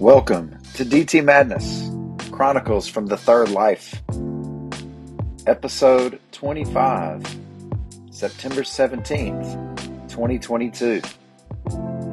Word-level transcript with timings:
Welcome 0.00 0.56
to 0.76 0.84
DT 0.86 1.22
Madness 1.22 1.90
Chronicles 2.30 2.88
from 2.88 3.04
the 3.04 3.18
Third 3.18 3.50
Life, 3.50 4.02
episode 5.46 6.18
25, 6.32 7.22
September 8.10 8.62
17th, 8.62 9.76
2022. 10.08 11.02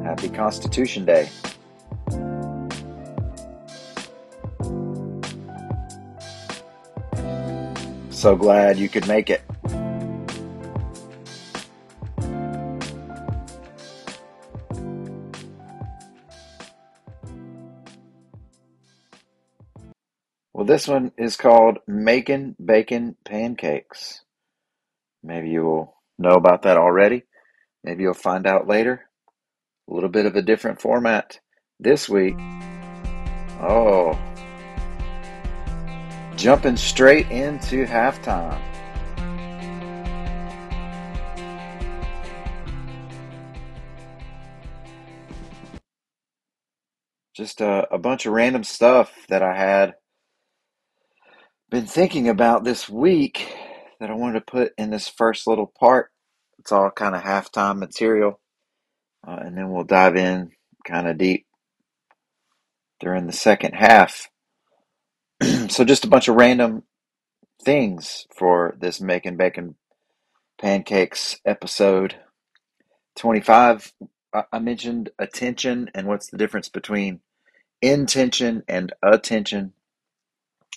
Happy 0.04 0.28
Constitution 0.28 1.06
Day. 1.06 1.30
So 8.10 8.36
glad 8.36 8.76
you 8.76 8.90
could 8.90 9.08
make 9.08 9.30
it. 9.30 9.40
This 20.68 20.86
one 20.86 21.12
is 21.16 21.38
called 21.38 21.78
Making 21.86 22.54
Bacon 22.62 23.16
Pancakes. 23.24 24.20
Maybe 25.22 25.48
you 25.48 25.62
will 25.62 25.96
know 26.18 26.34
about 26.34 26.60
that 26.64 26.76
already. 26.76 27.22
Maybe 27.82 28.02
you'll 28.02 28.12
find 28.12 28.46
out 28.46 28.68
later. 28.68 29.08
A 29.90 29.94
little 29.94 30.10
bit 30.10 30.26
of 30.26 30.36
a 30.36 30.42
different 30.42 30.78
format 30.78 31.40
this 31.80 32.06
week. 32.06 32.36
Oh, 33.62 34.18
jumping 36.36 36.76
straight 36.76 37.30
into 37.30 37.86
halftime. 37.86 38.60
Just 47.34 47.62
a, 47.62 47.88
a 47.90 47.96
bunch 47.96 48.26
of 48.26 48.34
random 48.34 48.64
stuff 48.64 49.16
that 49.30 49.42
I 49.42 49.56
had 49.56 49.94
been 51.70 51.86
thinking 51.86 52.28
about 52.28 52.64
this 52.64 52.88
week 52.88 53.54
that 54.00 54.10
I 54.10 54.14
wanted 54.14 54.40
to 54.40 54.50
put 54.52 54.72
in 54.78 54.90
this 54.90 55.08
first 55.08 55.46
little 55.46 55.66
part. 55.66 56.10
It's 56.58 56.72
all 56.72 56.90
kind 56.90 57.14
of 57.14 57.22
halftime 57.22 57.78
material. 57.78 58.40
Uh, 59.26 59.38
and 59.42 59.56
then 59.56 59.70
we'll 59.70 59.84
dive 59.84 60.16
in 60.16 60.52
kind 60.86 61.08
of 61.08 61.18
deep 61.18 61.46
during 63.00 63.26
the 63.26 63.32
second 63.32 63.74
half. 63.74 64.28
so, 65.68 65.84
just 65.84 66.04
a 66.04 66.08
bunch 66.08 66.28
of 66.28 66.36
random 66.36 66.84
things 67.62 68.26
for 68.34 68.76
this 68.80 69.00
Making 69.00 69.36
Bacon 69.36 69.74
Pancakes 70.60 71.38
episode 71.44 72.16
25. 73.16 73.92
I 74.52 74.58
mentioned 74.58 75.10
attention 75.18 75.90
and 75.94 76.06
what's 76.06 76.28
the 76.28 76.36
difference 76.38 76.68
between 76.68 77.20
intention 77.82 78.62
and 78.68 78.92
attention 79.02 79.72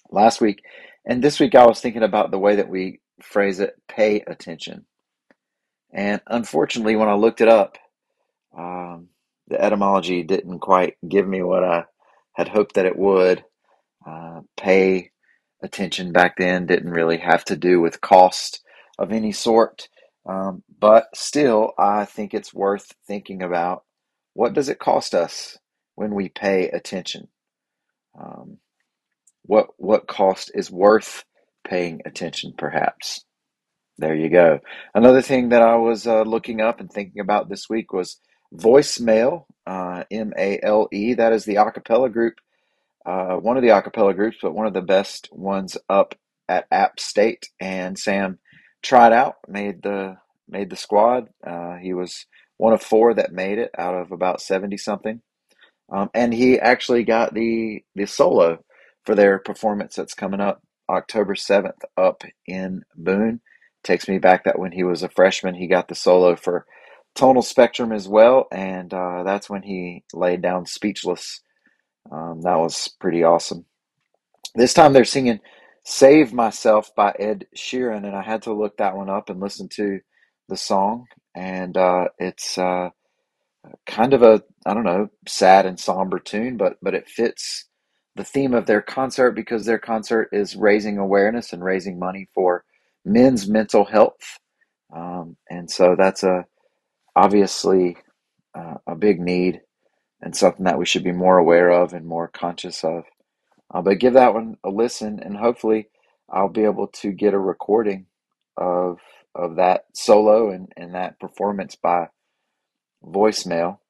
last 0.10 0.42
week. 0.42 0.64
And 1.06 1.24
this 1.24 1.40
week 1.40 1.56
I 1.56 1.66
was 1.66 1.80
thinking 1.80 2.04
about 2.04 2.32
the 2.32 2.40
way 2.40 2.58
that 2.58 2.70
we 2.70 3.00
phrase 3.22 3.60
it 3.60 3.76
pay 3.88 4.22
attention. 4.22 4.86
And 5.94 6.22
unfortunately, 6.28 6.96
when 6.96 7.10
I 7.10 7.16
looked 7.16 7.42
it 7.42 7.50
up, 7.50 7.78
um, 8.58 9.10
the 9.48 9.62
etymology 9.62 10.24
didn't 10.24 10.60
quite 10.60 10.98
give 11.08 11.28
me 11.28 11.42
what 11.42 11.64
I 11.64 11.86
had 12.34 12.48
hoped 12.48 12.76
that 12.76 12.86
it 12.86 12.98
would. 12.98 13.44
Uh, 14.06 14.42
pay 14.58 15.12
attention 15.62 16.12
back 16.12 16.38
then 16.38 16.66
didn't 16.66 16.90
really 16.92 17.18
have 17.18 17.44
to 17.46 17.56
do 17.56 17.80
with 17.80 18.02
cost 18.02 18.62
of 18.98 19.12
any 19.12 19.32
sort. 19.32 19.90
Um, 20.26 20.64
but 20.80 21.08
still, 21.16 21.74
I 21.78 22.06
think 22.06 22.34
it's 22.34 22.54
worth 22.54 22.94
thinking 23.06 23.42
about 23.42 23.84
what 24.34 24.54
does 24.54 24.70
it 24.70 24.80
cost 24.80 25.14
us 25.14 25.58
when 25.96 26.16
we 26.16 26.30
pay 26.30 26.70
attention? 26.70 27.28
Um, 28.20 28.58
what 29.52 29.68
what 29.78 30.08
cost 30.08 30.52
is 30.56 30.72
worth 30.72 31.26
paying 31.68 32.02
attention 32.06 32.54
perhaps. 32.58 33.26
There 33.98 34.16
you 34.16 34.30
go. 34.30 34.60
Another 34.96 35.22
thing 35.22 35.50
that 35.50 35.62
i 35.62 35.76
was 35.76 36.08
uh, 36.08 36.24
looking 36.24 36.62
up 36.62 36.80
and 36.80 36.92
thinking 36.92 37.22
about 37.22 37.50
this 37.50 37.70
week 37.70 37.94
was 37.94 38.20
Voice 38.54 39.00
Male 39.00 39.48
uh, 39.68 40.04
m-a-l-e 40.12 41.14
that 41.16 41.34
is 41.34 41.46
the 41.46 41.56
acapella 41.56 42.12
group 42.12 42.36
uh, 43.06 43.36
one 43.36 43.58
of 43.58 43.64
the 43.64 43.70
acapella 43.70 44.16
groups 44.16 44.38
but 44.42 44.54
one 44.54 44.68
of 44.68 44.74
the 44.74 44.82
best 44.82 45.30
ones 45.32 45.78
up 45.90 46.16
at 46.50 46.68
app 46.72 47.00
state. 47.00 47.48
And 47.60 47.98
sam 47.98 48.40
tried 48.84 49.14
out 49.14 49.36
made 49.48 49.82
the 49.84 50.18
made 50.48 50.70
the 50.70 50.76
squad. 50.76 51.30
Uh, 51.46 51.76
he 51.78 51.94
was 51.94 52.26
one 52.58 52.74
of 52.74 52.82
four 52.82 53.14
that 53.16 53.32
made 53.32 53.58
it 53.58 53.72
out 53.78 53.96
of 53.96 54.12
about 54.12 54.42
70 54.42 54.78
something. 54.78 55.22
Um, 55.92 56.10
and 56.14 56.34
he 56.34 56.60
actually 56.60 57.04
got 57.04 57.34
the 57.34 57.84
the 57.96 58.06
solo 58.06 58.60
for 59.06 59.16
their 59.16 59.40
performance 59.40 59.96
that's 59.96 60.14
coming 60.14 60.40
up 60.42 60.62
October 60.90 61.36
7th 61.36 61.82
up 61.98 62.24
in 62.46 62.84
Boone. 62.96 63.42
Takes 63.84 64.08
me 64.08 64.20
back 64.20 64.44
that 64.44 64.60
when 64.60 64.72
he 64.72 64.84
was 64.84 65.04
a 65.04 65.10
freshman, 65.10 65.56
he 65.56 65.68
got 65.68 65.88
the 65.88 65.96
solo 65.96 66.36
for 66.36 66.66
Tonal 67.16 67.42
Spectrum 67.42 67.92
as 67.92 68.08
well, 68.08 68.48
and 68.52 68.94
uh, 68.94 69.24
that's 69.24 69.50
when 69.50 69.64
he 69.64 70.04
laid 70.14 70.42
down 70.42 70.66
Speechless. 70.66 71.42
Um, 72.12 72.42
that 72.42 72.58
was 72.58 72.88
pretty 73.00 73.24
awesome. 73.24 73.66
This 74.56 74.74
time 74.74 74.94
they're 74.94 75.06
singing 75.06 75.40
Save 75.84 76.32
Myself 76.34 76.94
by 76.96 77.16
Ed 77.18 77.48
Sheeran, 77.56 78.06
and 78.06 78.16
I 78.16 78.22
had 78.22 78.44
to 78.44 78.54
look 78.54 78.78
that 78.78 78.96
one 78.96 79.10
up 79.10 79.30
and 79.30 79.40
listen 79.40 79.68
to 79.70 80.00
the 80.48 80.58
song, 80.58 81.08
and 81.36 81.76
uh, 81.76 82.10
it's 82.20 82.58
uh, 82.58 82.90
kind 83.86 84.14
of 84.14 84.22
a, 84.22 84.44
I 84.66 84.74
don't 84.74 84.84
know, 84.84 85.10
sad 85.28 85.66
and 85.66 85.80
somber 85.80 86.20
tune, 86.20 86.58
but, 86.58 86.78
but 86.82 86.94
it 86.94 87.10
fits 87.10 87.66
the 88.16 88.24
theme 88.24 88.54
of 88.54 88.66
their 88.66 88.82
concert 88.82 89.32
because 89.32 89.66
their 89.66 89.80
concert 89.80 90.30
is 90.32 90.56
raising 90.56 90.98
awareness 90.98 91.54
and 91.54 91.64
raising 91.64 92.00
money 92.00 92.28
for 92.34 92.64
men's 93.06 93.48
mental 93.48 93.86
health. 93.86 94.40
Um, 94.96 95.38
and 95.50 95.70
so 95.72 95.96
that's 95.98 96.24
a 96.24 96.46
obviously 97.16 97.98
uh, 98.56 98.76
a 98.88 98.96
big 98.96 99.20
need 99.20 99.62
and 100.22 100.36
something 100.36 100.66
that 100.66 100.78
we 100.78 100.86
should 100.86 101.04
be 101.04 101.12
more 101.12 101.38
aware 101.38 101.70
of 101.72 101.94
and 101.94 102.06
more 102.06 102.28
conscious 102.28 102.84
of. 102.84 103.04
Uh, 103.74 103.82
but 103.82 104.00
give 104.00 104.14
that 104.14 104.34
one 104.34 104.58
a 104.64 104.70
listen, 104.70 105.20
and 105.22 105.38
hopefully, 105.38 105.88
I'll 106.30 106.50
be 106.50 106.64
able 106.64 106.88
to 106.88 107.12
get 107.12 107.34
a 107.34 107.40
recording 107.40 108.08
of 108.58 109.00
of 109.34 109.56
that 109.58 109.86
solo 109.94 110.52
and, 110.52 110.72
and 110.76 110.96
that 110.96 111.20
performance 111.20 111.76
by 111.76 112.08
Voice 113.04 113.46
Male. 113.46 113.82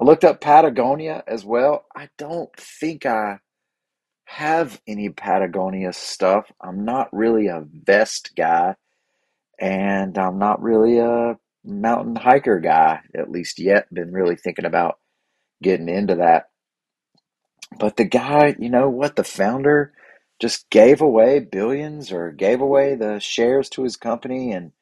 I 0.00 0.04
looked 0.04 0.24
up 0.24 0.40
Patagonia 0.40 1.22
as 1.28 1.44
well. 1.44 1.84
I 1.94 2.08
don't 2.18 2.50
think 2.56 3.06
I 3.06 3.38
have 4.24 4.80
any 4.86 5.08
Patagonia 5.10 5.92
stuff. 5.92 6.50
I'm 6.60 6.84
not 6.84 7.12
really 7.12 7.48
a 7.48 7.64
vest 7.66 8.32
guy, 8.36 8.76
and 9.60 10.16
I'm 10.18 10.38
not 10.38 10.62
really 10.62 10.98
a 10.98 11.38
mountain 11.64 12.16
hiker 12.16 12.60
guy, 12.60 13.00
at 13.14 13.30
least 13.30 13.58
yet. 13.58 13.92
Been 13.92 14.12
really 14.12 14.36
thinking 14.36 14.64
about 14.64 14.98
getting 15.62 15.88
into 15.88 16.16
that. 16.16 16.50
But 17.78 17.96
the 17.96 18.04
guy, 18.04 18.54
you 18.58 18.70
know 18.70 18.88
what, 18.88 19.16
the 19.16 19.24
founder 19.24 19.92
just 20.40 20.68
gave 20.70 21.00
away 21.00 21.38
billions 21.40 22.12
or 22.12 22.32
gave 22.32 22.60
away 22.60 22.94
the 22.94 23.20
shares 23.20 23.68
to 23.70 23.84
his 23.84 23.96
company 23.96 24.52
and 24.52 24.72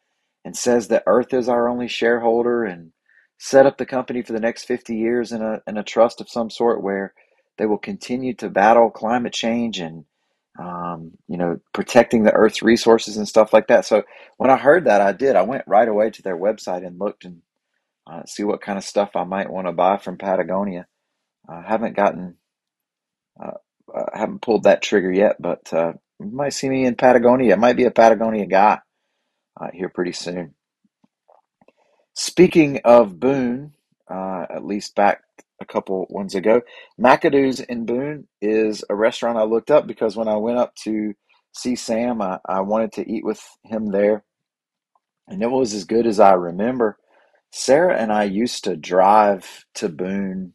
and 0.42 0.56
says 0.56 0.88
that 0.88 1.02
Earth 1.06 1.34
is 1.34 1.50
our 1.50 1.68
only 1.68 1.86
shareholder 1.86 2.64
and 2.64 2.92
set 3.38 3.66
up 3.66 3.76
the 3.76 3.84
company 3.84 4.22
for 4.22 4.32
the 4.32 4.40
next 4.40 4.64
50 4.64 4.96
years 4.96 5.32
in 5.32 5.42
a 5.42 5.60
in 5.66 5.76
a 5.76 5.82
trust 5.82 6.20
of 6.20 6.30
some 6.30 6.50
sort 6.50 6.82
where 6.82 7.12
they 7.60 7.66
will 7.66 7.78
continue 7.78 8.34
to 8.36 8.50
battle 8.50 8.90
climate 8.90 9.34
change 9.34 9.80
and 9.80 10.06
um, 10.58 11.12
you 11.28 11.38
know 11.38 11.60
protecting 11.74 12.24
the 12.24 12.32
Earth's 12.32 12.62
resources 12.62 13.18
and 13.18 13.28
stuff 13.28 13.52
like 13.52 13.68
that. 13.68 13.84
So 13.86 14.04
when 14.38 14.50
I 14.50 14.58
heard 14.58 14.86
that, 14.86 15.02
I 15.02 15.12
did. 15.12 15.36
I 15.36 15.42
went 15.42 15.64
right 15.68 15.88
away 15.88 16.10
to 16.10 16.22
their 16.22 16.38
website 16.38 16.86
and 16.86 16.98
looked 16.98 17.26
and 17.26 17.42
uh, 18.10 18.24
see 18.26 18.44
what 18.44 18.62
kind 18.62 18.78
of 18.78 18.84
stuff 18.84 19.12
I 19.16 19.24
might 19.24 19.50
want 19.50 19.68
to 19.68 19.72
buy 19.74 19.98
from 19.98 20.18
Patagonia. 20.18 20.86
I 21.48 21.62
haven't 21.62 21.96
gotten, 21.96 22.36
uh, 23.42 23.52
I 23.94 24.18
haven't 24.18 24.42
pulled 24.42 24.64
that 24.64 24.82
trigger 24.82 25.12
yet, 25.12 25.36
but 25.40 25.72
uh, 25.72 25.94
you 26.20 26.26
might 26.32 26.54
see 26.54 26.68
me 26.70 26.86
in 26.86 26.96
Patagonia. 26.96 27.54
I 27.54 27.58
might 27.58 27.76
be 27.76 27.84
a 27.84 27.92
Patagonia 27.92 28.46
guy 28.46 28.80
uh, 29.60 29.68
here 29.72 29.90
pretty 29.90 30.12
soon. 30.12 30.54
Speaking 32.14 32.80
of 32.84 33.20
Boone, 33.20 33.74
uh, 34.10 34.46
at 34.50 34.64
least 34.64 34.96
back 34.96 35.22
a 35.60 35.66
couple 35.66 36.06
ones 36.10 36.34
ago. 36.34 36.62
McAdoo's 36.98 37.60
in 37.60 37.86
Boone 37.86 38.26
is 38.40 38.84
a 38.88 38.94
restaurant 38.94 39.38
I 39.38 39.44
looked 39.44 39.70
up 39.70 39.86
because 39.86 40.16
when 40.16 40.28
I 40.28 40.36
went 40.36 40.58
up 40.58 40.74
to 40.84 41.14
see 41.52 41.76
Sam, 41.76 42.22
I, 42.22 42.38
I 42.46 42.60
wanted 42.60 42.92
to 42.92 43.10
eat 43.10 43.24
with 43.24 43.42
him 43.64 43.90
there. 43.90 44.24
And 45.28 45.42
it 45.42 45.50
was 45.50 45.74
as 45.74 45.84
good 45.84 46.06
as 46.06 46.18
I 46.18 46.32
remember. 46.32 46.98
Sarah 47.52 47.96
and 47.96 48.12
I 48.12 48.24
used 48.24 48.64
to 48.64 48.76
drive 48.76 49.64
to 49.74 49.88
Boone 49.88 50.54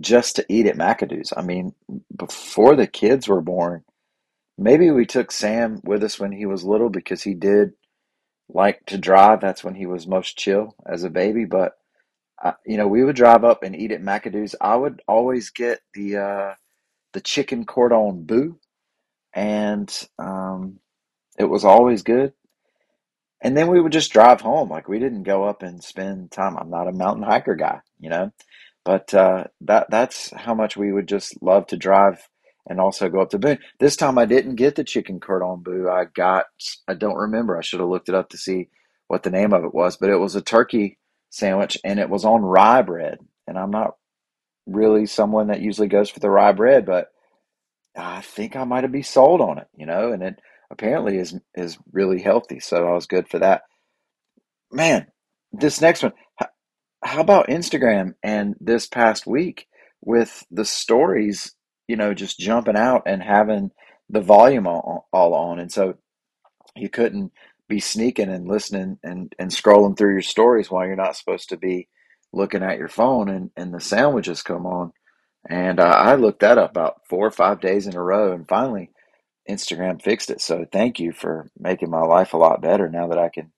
just 0.00 0.36
to 0.36 0.46
eat 0.48 0.66
at 0.66 0.76
McAdoo's. 0.76 1.32
I 1.36 1.42
mean, 1.42 1.74
before 2.16 2.76
the 2.76 2.86
kids 2.86 3.28
were 3.28 3.40
born, 3.40 3.84
maybe 4.56 4.90
we 4.90 5.06
took 5.06 5.30
Sam 5.30 5.80
with 5.84 6.02
us 6.02 6.18
when 6.18 6.32
he 6.32 6.46
was 6.46 6.64
little 6.64 6.90
because 6.90 7.22
he 7.22 7.34
did 7.34 7.72
like 8.48 8.84
to 8.86 8.98
drive. 8.98 9.40
That's 9.40 9.64
when 9.64 9.74
he 9.74 9.86
was 9.86 10.06
most 10.06 10.36
chill 10.36 10.74
as 10.86 11.04
a 11.04 11.10
baby. 11.10 11.44
But 11.44 11.72
you 12.66 12.76
know, 12.76 12.86
we 12.86 13.04
would 13.04 13.16
drive 13.16 13.44
up 13.44 13.62
and 13.62 13.74
eat 13.74 13.92
at 13.92 14.02
McAdoo's. 14.02 14.54
I 14.60 14.76
would 14.76 15.02
always 15.08 15.50
get 15.50 15.80
the 15.94 16.16
uh, 16.16 16.54
the 17.12 17.20
chicken 17.20 17.64
cordon 17.64 18.24
bleu, 18.24 18.58
and 19.34 19.92
um, 20.18 20.78
it 21.38 21.44
was 21.44 21.64
always 21.64 22.02
good. 22.02 22.32
And 23.40 23.56
then 23.56 23.68
we 23.68 23.80
would 23.80 23.92
just 23.92 24.12
drive 24.12 24.40
home. 24.40 24.68
Like 24.68 24.88
we 24.88 24.98
didn't 24.98 25.22
go 25.22 25.44
up 25.44 25.62
and 25.62 25.82
spend 25.82 26.30
time. 26.30 26.56
I'm 26.56 26.70
not 26.70 26.88
a 26.88 26.92
mountain 26.92 27.22
hiker 27.22 27.54
guy, 27.54 27.80
you 28.00 28.10
know, 28.10 28.32
but 28.84 29.12
uh, 29.14 29.44
that 29.62 29.88
that's 29.90 30.32
how 30.32 30.54
much 30.54 30.76
we 30.76 30.92
would 30.92 31.08
just 31.08 31.40
love 31.42 31.66
to 31.68 31.76
drive 31.76 32.28
and 32.68 32.80
also 32.80 33.08
go 33.08 33.20
up 33.20 33.30
to 33.30 33.38
Boone. 33.38 33.58
This 33.78 33.96
time 33.96 34.18
I 34.18 34.26
didn't 34.26 34.56
get 34.56 34.74
the 34.74 34.84
chicken 34.84 35.20
cordon 35.20 35.62
bleu. 35.62 35.88
I 35.88 36.04
got 36.04 36.46
I 36.86 36.94
don't 36.94 37.16
remember. 37.16 37.56
I 37.56 37.62
should 37.62 37.80
have 37.80 37.88
looked 37.88 38.08
it 38.08 38.14
up 38.14 38.30
to 38.30 38.38
see 38.38 38.68
what 39.06 39.22
the 39.22 39.30
name 39.30 39.52
of 39.52 39.64
it 39.64 39.74
was, 39.74 39.96
but 39.96 40.10
it 40.10 40.16
was 40.16 40.34
a 40.34 40.42
turkey 40.42 40.97
sandwich 41.30 41.78
and 41.84 41.98
it 41.98 42.10
was 42.10 42.24
on 42.24 42.42
rye 42.42 42.82
bread. 42.82 43.18
And 43.46 43.58
I'm 43.58 43.70
not 43.70 43.96
really 44.66 45.06
someone 45.06 45.48
that 45.48 45.60
usually 45.60 45.88
goes 45.88 46.10
for 46.10 46.20
the 46.20 46.30
rye 46.30 46.52
bread, 46.52 46.86
but 46.86 47.08
I 47.96 48.20
think 48.20 48.54
I 48.56 48.64
might 48.64 48.84
have 48.84 48.92
be 48.92 49.02
sold 49.02 49.40
on 49.40 49.58
it, 49.58 49.66
you 49.74 49.86
know, 49.86 50.12
and 50.12 50.22
it 50.22 50.38
apparently 50.70 51.18
is 51.18 51.34
is 51.54 51.78
really 51.92 52.20
healthy. 52.20 52.60
So 52.60 52.86
I 52.86 52.92
was 52.92 53.06
good 53.06 53.28
for 53.28 53.38
that. 53.40 53.62
Man, 54.70 55.06
this 55.52 55.80
next 55.80 56.02
one, 56.02 56.12
how, 56.36 56.46
how 57.02 57.20
about 57.20 57.48
Instagram 57.48 58.14
and 58.22 58.54
this 58.60 58.86
past 58.86 59.26
week 59.26 59.66
with 60.02 60.44
the 60.50 60.64
stories, 60.64 61.54
you 61.86 61.96
know, 61.96 62.14
just 62.14 62.38
jumping 62.38 62.76
out 62.76 63.02
and 63.06 63.22
having 63.22 63.70
the 64.10 64.20
volume 64.20 64.66
all, 64.66 65.08
all 65.12 65.34
on. 65.34 65.58
And 65.58 65.72
so 65.72 65.94
you 66.76 66.88
couldn't 66.88 67.32
be 67.68 67.80
sneaking 67.80 68.30
and 68.30 68.48
listening 68.48 68.98
and, 69.02 69.34
and 69.38 69.50
scrolling 69.50 69.96
through 69.96 70.12
your 70.12 70.22
stories 70.22 70.70
while 70.70 70.86
you're 70.86 70.96
not 70.96 71.16
supposed 71.16 71.50
to 71.50 71.56
be 71.56 71.88
looking 72.32 72.62
at 72.62 72.78
your 72.78 72.88
phone 72.88 73.28
and, 73.28 73.50
and 73.56 73.72
the 73.74 73.80
sandwiches 73.80 74.42
come 74.42 74.66
on. 74.66 74.92
And 75.48 75.80
uh, 75.80 75.84
I 75.84 76.16
looked 76.16 76.40
that 76.40 76.58
up 76.58 76.70
about 76.70 77.02
four 77.08 77.26
or 77.26 77.30
five 77.30 77.60
days 77.60 77.86
in 77.86 77.94
a 77.96 78.02
row 78.02 78.32
and 78.32 78.48
finally 78.48 78.90
Instagram 79.48 80.02
fixed 80.02 80.30
it. 80.30 80.40
So 80.40 80.66
thank 80.70 81.00
you 81.00 81.12
for 81.12 81.50
making 81.58 81.90
my 81.90 82.02
life 82.02 82.34
a 82.34 82.38
lot 82.38 82.62
better 82.62 82.88
now 82.88 83.08
that 83.08 83.18
I 83.18 83.30
can 83.30 83.52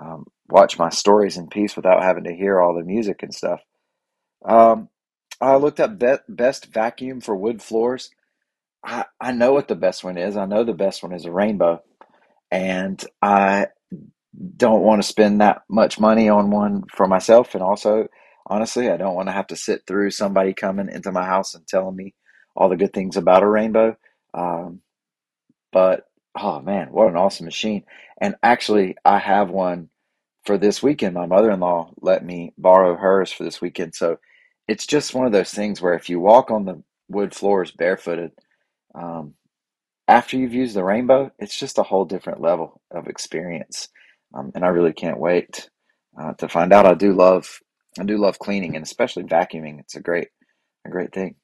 um, 0.00 0.26
watch 0.48 0.78
my 0.78 0.90
stories 0.90 1.36
in 1.36 1.48
peace 1.48 1.76
without 1.76 2.02
having 2.02 2.24
to 2.24 2.34
hear 2.34 2.60
all 2.60 2.74
the 2.74 2.84
music 2.84 3.22
and 3.22 3.34
stuff. 3.34 3.60
Um, 4.44 4.88
I 5.40 5.56
looked 5.56 5.80
up 5.80 5.98
be- 5.98 6.16
best 6.28 6.66
vacuum 6.66 7.20
for 7.20 7.36
wood 7.36 7.62
floors. 7.62 8.10
I, 8.84 9.06
I 9.20 9.32
know 9.32 9.52
what 9.52 9.68
the 9.68 9.76
best 9.76 10.04
one 10.04 10.18
is. 10.18 10.36
I 10.36 10.46
know 10.46 10.64
the 10.64 10.72
best 10.72 11.02
one 11.02 11.12
is 11.12 11.24
a 11.24 11.30
rainbow. 11.32 11.82
And 12.52 13.04
I 13.22 13.68
don't 14.58 14.82
want 14.82 15.02
to 15.02 15.08
spend 15.08 15.40
that 15.42 15.62
much 15.70 16.00
money 16.00 16.30
on 16.30 16.50
one 16.50 16.84
for 16.94 17.08
myself. 17.08 17.54
And 17.54 17.64
also, 17.64 18.08
honestly, 18.46 18.90
I 18.90 18.98
don't 18.98 19.16
want 19.16 19.28
to 19.28 19.34
have 19.34 19.48
to 19.48 19.56
sit 19.56 19.82
through 19.86 20.12
somebody 20.12 20.54
coming 20.54 20.90
into 20.90 21.12
my 21.12 21.26
house 21.26 21.54
and 21.54 21.66
telling 21.68 21.96
me 21.96 22.14
all 22.56 22.70
the 22.70 22.76
good 22.76 22.94
things 22.94 23.16
about 23.18 23.44
a 23.44 23.48
rainbow. 23.48 23.96
Um, 24.34 24.82
but 25.72 26.06
oh 26.38 26.60
man, 26.60 26.88
what 26.92 27.08
an 27.08 27.16
awesome 27.16 27.46
machine. 27.46 27.84
And 28.20 28.36
actually, 28.42 28.96
I 29.04 29.18
have 29.18 29.50
one 29.50 29.90
for 30.44 30.58
this 30.58 30.82
weekend. 30.82 31.14
My 31.14 31.26
mother 31.26 31.50
in 31.50 31.60
law 31.60 31.92
let 32.00 32.24
me 32.24 32.52
borrow 32.58 32.96
hers 32.96 33.32
for 33.32 33.44
this 33.44 33.60
weekend. 33.60 33.94
So 33.94 34.18
it's 34.68 34.86
just 34.86 35.14
one 35.14 35.26
of 35.26 35.32
those 35.32 35.52
things 35.52 35.80
where 35.80 35.94
if 35.94 36.10
you 36.10 36.20
walk 36.20 36.50
on 36.50 36.64
the 36.64 36.82
wood 37.08 37.34
floors 37.34 37.70
barefooted, 37.70 38.32
um, 38.94 39.34
after 40.08 40.36
you've 40.36 40.54
used 40.54 40.74
the 40.74 40.84
rainbow, 40.84 41.30
it's 41.38 41.58
just 41.58 41.78
a 41.78 41.82
whole 41.82 42.04
different 42.04 42.40
level 42.40 42.80
of 42.90 43.06
experience. 43.06 43.88
Um, 44.34 44.52
and 44.54 44.64
I 44.64 44.68
really 44.68 44.92
can't 44.92 45.18
wait 45.18 45.68
uh, 46.20 46.32
to 46.34 46.48
find 46.48 46.72
out. 46.72 46.86
I 46.86 46.94
do 46.94 47.12
love, 47.12 47.60
I 47.98 48.04
do 48.04 48.18
love 48.18 48.38
cleaning 48.38 48.76
and 48.76 48.84
especially 48.84 49.24
vacuuming. 49.24 49.80
It's 49.80 49.96
a 49.96 50.00
great, 50.00 50.28
a 50.86 50.90
great 50.90 51.12
thing. 51.12 51.36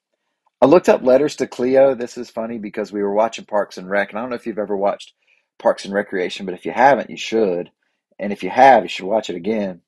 I 0.60 0.66
looked 0.66 0.88
up 0.88 1.02
letters 1.02 1.36
to 1.36 1.46
Cleo. 1.46 1.94
This 1.94 2.18
is 2.18 2.30
funny 2.30 2.58
because 2.58 2.92
we 2.92 3.02
were 3.02 3.14
watching 3.14 3.44
Parks 3.44 3.78
and 3.78 3.88
Rec, 3.88 4.10
and 4.10 4.18
I 4.18 4.22
don't 4.22 4.30
know 4.30 4.36
if 4.36 4.46
you've 4.46 4.58
ever 4.58 4.76
watched 4.76 5.12
Parks 5.58 5.84
and 5.84 5.94
Recreation, 5.94 6.46
but 6.46 6.54
if 6.54 6.64
you 6.64 6.72
haven't, 6.72 7.10
you 7.10 7.16
should. 7.16 7.70
And 8.18 8.32
if 8.32 8.42
you 8.42 8.50
have, 8.50 8.82
you 8.82 8.88
should 8.88 9.06
watch 9.06 9.30
it 9.30 9.36
again. 9.36 9.82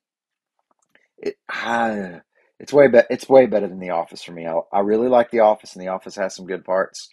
It, 1.17 1.35
it's 2.59 2.71
way 2.71 2.87
better. 2.87 3.07
It's 3.09 3.27
way 3.27 3.47
better 3.47 3.67
than 3.67 3.79
The 3.79 3.89
Office 3.89 4.23
for 4.23 4.31
me. 4.31 4.47
I, 4.47 4.59
I 4.71 4.79
really 4.79 5.09
like 5.09 5.29
The 5.29 5.41
Office, 5.41 5.75
and 5.75 5.81
The 5.83 5.89
Office 5.89 6.15
has 6.15 6.35
some 6.35 6.45
good 6.45 6.63
parts, 6.63 7.09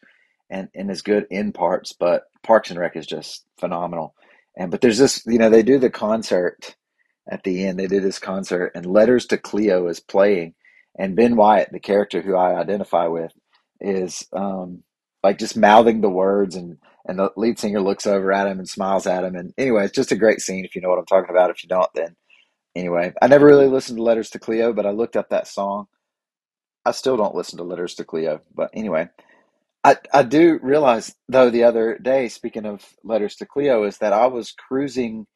and 0.50 0.68
and 0.74 0.90
is 0.90 1.02
good 1.02 1.26
in 1.30 1.52
parts. 1.52 1.92
But 1.92 2.24
Parks 2.42 2.70
and 2.70 2.78
Rec 2.78 2.96
is 2.96 3.06
just 3.06 3.44
phenomenal. 3.58 4.14
And 4.56 4.70
but 4.70 4.80
there's 4.80 4.98
this, 4.98 5.24
you 5.26 5.38
know, 5.38 5.50
they 5.50 5.62
do 5.62 5.78
the 5.78 5.90
concert 5.90 6.76
at 7.30 7.42
the 7.44 7.66
end. 7.66 7.78
They 7.78 7.86
do 7.86 8.00
this 8.00 8.18
concert, 8.18 8.72
and 8.74 8.86
Letters 8.86 9.26
to 9.26 9.38
Cleo 9.38 9.88
is 9.88 10.00
playing, 10.00 10.54
and 10.98 11.16
Ben 11.16 11.36
Wyatt, 11.36 11.70
the 11.72 11.80
character 11.80 12.22
who 12.22 12.36
I 12.36 12.58
identify 12.58 13.06
with, 13.06 13.32
is 13.80 14.26
um, 14.32 14.82
like 15.22 15.38
just 15.38 15.56
mouthing 15.56 16.00
the 16.00 16.10
words, 16.10 16.56
and 16.56 16.78
and 17.06 17.18
the 17.18 17.30
lead 17.36 17.58
singer 17.58 17.80
looks 17.80 18.06
over 18.06 18.32
at 18.32 18.48
him 18.48 18.58
and 18.58 18.68
smiles 18.68 19.06
at 19.06 19.24
him. 19.24 19.36
And 19.36 19.54
anyway, 19.58 19.84
it's 19.84 19.94
just 19.94 20.12
a 20.12 20.16
great 20.16 20.40
scene. 20.40 20.64
If 20.64 20.74
you 20.76 20.82
know 20.82 20.90
what 20.90 20.98
I'm 20.98 21.06
talking 21.06 21.30
about, 21.30 21.50
if 21.50 21.62
you 21.62 21.68
don't, 21.68 21.90
then 21.94 22.16
anyway, 22.76 23.12
I 23.22 23.28
never 23.28 23.46
really 23.46 23.68
listened 23.68 23.98
to 23.98 24.02
Letters 24.04 24.30
to 24.30 24.38
Cleo, 24.40 24.72
but 24.72 24.86
I 24.86 24.90
looked 24.90 25.16
up 25.16 25.30
that 25.30 25.48
song. 25.48 25.86
I 26.86 26.92
still 26.92 27.16
don't 27.16 27.34
listen 27.34 27.58
to 27.58 27.64
Letters 27.64 27.94
to 27.96 28.04
Cleo, 28.04 28.40
but 28.54 28.70
anyway. 28.74 29.08
I, 29.88 29.96
I 30.12 30.23
do 30.23 30.58
realize 30.62 31.14
though 31.29 31.49
the 31.50 31.64
other 31.64 31.99
day, 31.99 32.29
speaking 32.29 32.67
of 32.67 32.85
letters 33.02 33.37
to 33.37 33.46
Cleo, 33.46 33.85
is 33.85 33.99
that 33.99 34.12
I 34.12 34.26
was 34.26 34.52
cruising 34.52 35.26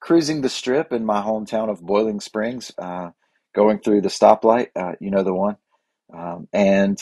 cruising 0.00 0.40
the 0.40 0.48
strip 0.48 0.92
in 0.92 1.04
my 1.04 1.20
hometown 1.20 1.68
of 1.68 1.82
Boiling 1.82 2.20
Springs, 2.20 2.72
uh, 2.78 3.10
going 3.54 3.80
through 3.80 4.00
the 4.00 4.08
stoplight, 4.08 4.68
uh, 4.76 4.92
you 5.00 5.10
know 5.10 5.24
the 5.24 5.34
one, 5.34 5.56
um, 6.14 6.48
and 6.54 6.98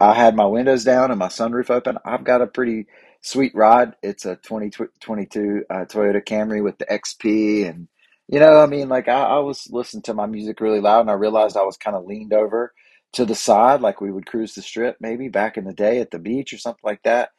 I 0.00 0.14
had 0.14 0.36
my 0.36 0.44
windows 0.44 0.84
down 0.84 1.10
and 1.10 1.18
my 1.18 1.28
sunroof 1.28 1.70
open. 1.70 1.98
I've 2.04 2.24
got 2.24 2.42
a 2.42 2.46
pretty 2.46 2.86
sweet 3.22 3.52
ride. 3.54 3.94
It's 4.02 4.26
a 4.26 4.36
2022 4.36 5.64
uh, 5.70 5.74
Toyota 5.86 6.22
Camry 6.22 6.62
with 6.62 6.78
the 6.78 6.84
XP. 6.86 7.68
And, 7.68 7.88
you 8.28 8.38
know, 8.38 8.58
I 8.58 8.66
mean, 8.66 8.88
like 8.88 9.08
I, 9.08 9.22
I 9.22 9.38
was 9.38 9.66
listening 9.70 10.02
to 10.04 10.14
my 10.14 10.26
music 10.26 10.60
really 10.60 10.80
loud 10.80 11.00
and 11.00 11.10
I 11.10 11.14
realized 11.14 11.56
I 11.56 11.64
was 11.64 11.76
kind 11.76 11.96
of 11.96 12.04
leaned 12.04 12.32
over 12.32 12.72
to 13.14 13.26
the 13.26 13.34
side, 13.36 13.80
like 13.82 14.00
we 14.00 14.12
would 14.12 14.26
cruise 14.26 14.54
the 14.54 14.62
strip 14.62 14.98
maybe 15.00 15.28
back 15.28 15.56
in 15.58 15.64
the 15.64 15.74
day 15.74 16.00
at 16.00 16.10
the 16.10 16.18
beach 16.20 16.52
or 16.52 16.58
something 16.58 16.80
like 16.84 17.02
that. 17.04 17.30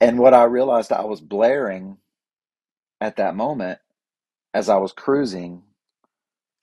And 0.00 0.18
what 0.18 0.34
I 0.34 0.44
realized 0.44 0.92
I 0.92 1.04
was 1.04 1.20
blaring 1.20 1.98
at 3.00 3.16
that 3.16 3.36
moment 3.36 3.80
as 4.54 4.68
I 4.68 4.76
was 4.78 4.92
cruising, 4.92 5.62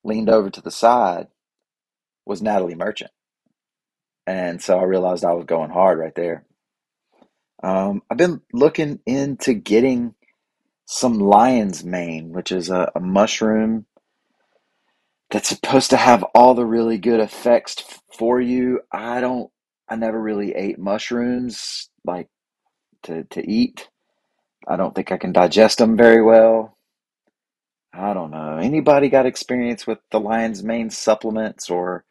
leaned 0.03 0.29
over 0.29 0.49
to 0.49 0.61
the 0.61 0.71
side, 0.71 1.27
was 2.25 2.41
Natalie 2.41 2.75
Merchant. 2.75 3.11
And 4.27 4.61
so 4.61 4.79
I 4.79 4.83
realized 4.83 5.25
I 5.25 5.33
was 5.33 5.45
going 5.45 5.71
hard 5.71 5.99
right 5.99 6.15
there. 6.15 6.45
Um, 7.63 8.03
I've 8.09 8.17
been 8.17 8.41
looking 8.53 8.99
into 9.05 9.53
getting 9.53 10.15
some 10.87 11.19
lion's 11.19 11.83
mane, 11.85 12.31
which 12.31 12.51
is 12.51 12.69
a, 12.69 12.91
a 12.95 13.01
mushroom 13.01 13.87
that's 15.31 15.49
supposed 15.49 15.91
to 15.91 15.97
have 15.97 16.23
all 16.35 16.55
the 16.55 16.65
really 16.65 16.97
good 16.97 17.21
effects 17.21 17.83
for 18.17 18.41
you. 18.41 18.81
I 18.91 19.21
don't, 19.21 19.51
I 19.89 19.95
never 19.95 20.21
really 20.21 20.53
ate 20.55 20.79
mushrooms 20.79 21.89
like 22.05 22.29
to, 23.03 23.23
to 23.25 23.49
eat. 23.49 23.89
I 24.67 24.77
don't 24.77 24.95
think 24.95 25.11
I 25.11 25.17
can 25.17 25.33
digest 25.33 25.79
them 25.79 25.97
very 25.97 26.21
well. 26.23 26.77
I 27.93 28.13
don't 28.13 28.31
know. 28.31 28.57
Anybody 28.57 29.09
got 29.09 29.25
experience 29.25 29.87
with 29.87 29.99
the 30.11 30.19
lion's 30.19 30.63
mane 30.63 30.89
supplements 30.91 31.69
or, 31.69 32.05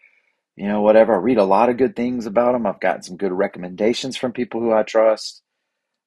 you 0.57 0.69
know, 0.69 0.83
whatever? 0.83 1.15
I 1.15 1.19
read 1.19 1.39
a 1.39 1.45
lot 1.45 1.71
of 1.71 1.79
good 1.79 1.97
things 1.97 2.27
about 2.27 2.53
them. 2.53 2.67
I've 2.67 2.81
gotten 2.81 3.03
some 3.03 3.17
good 3.17 3.33
recommendations 3.33 4.17
from 4.17 4.33
people 4.33 4.61
who 4.61 4.73
I 4.73 4.83
trust, 4.83 5.43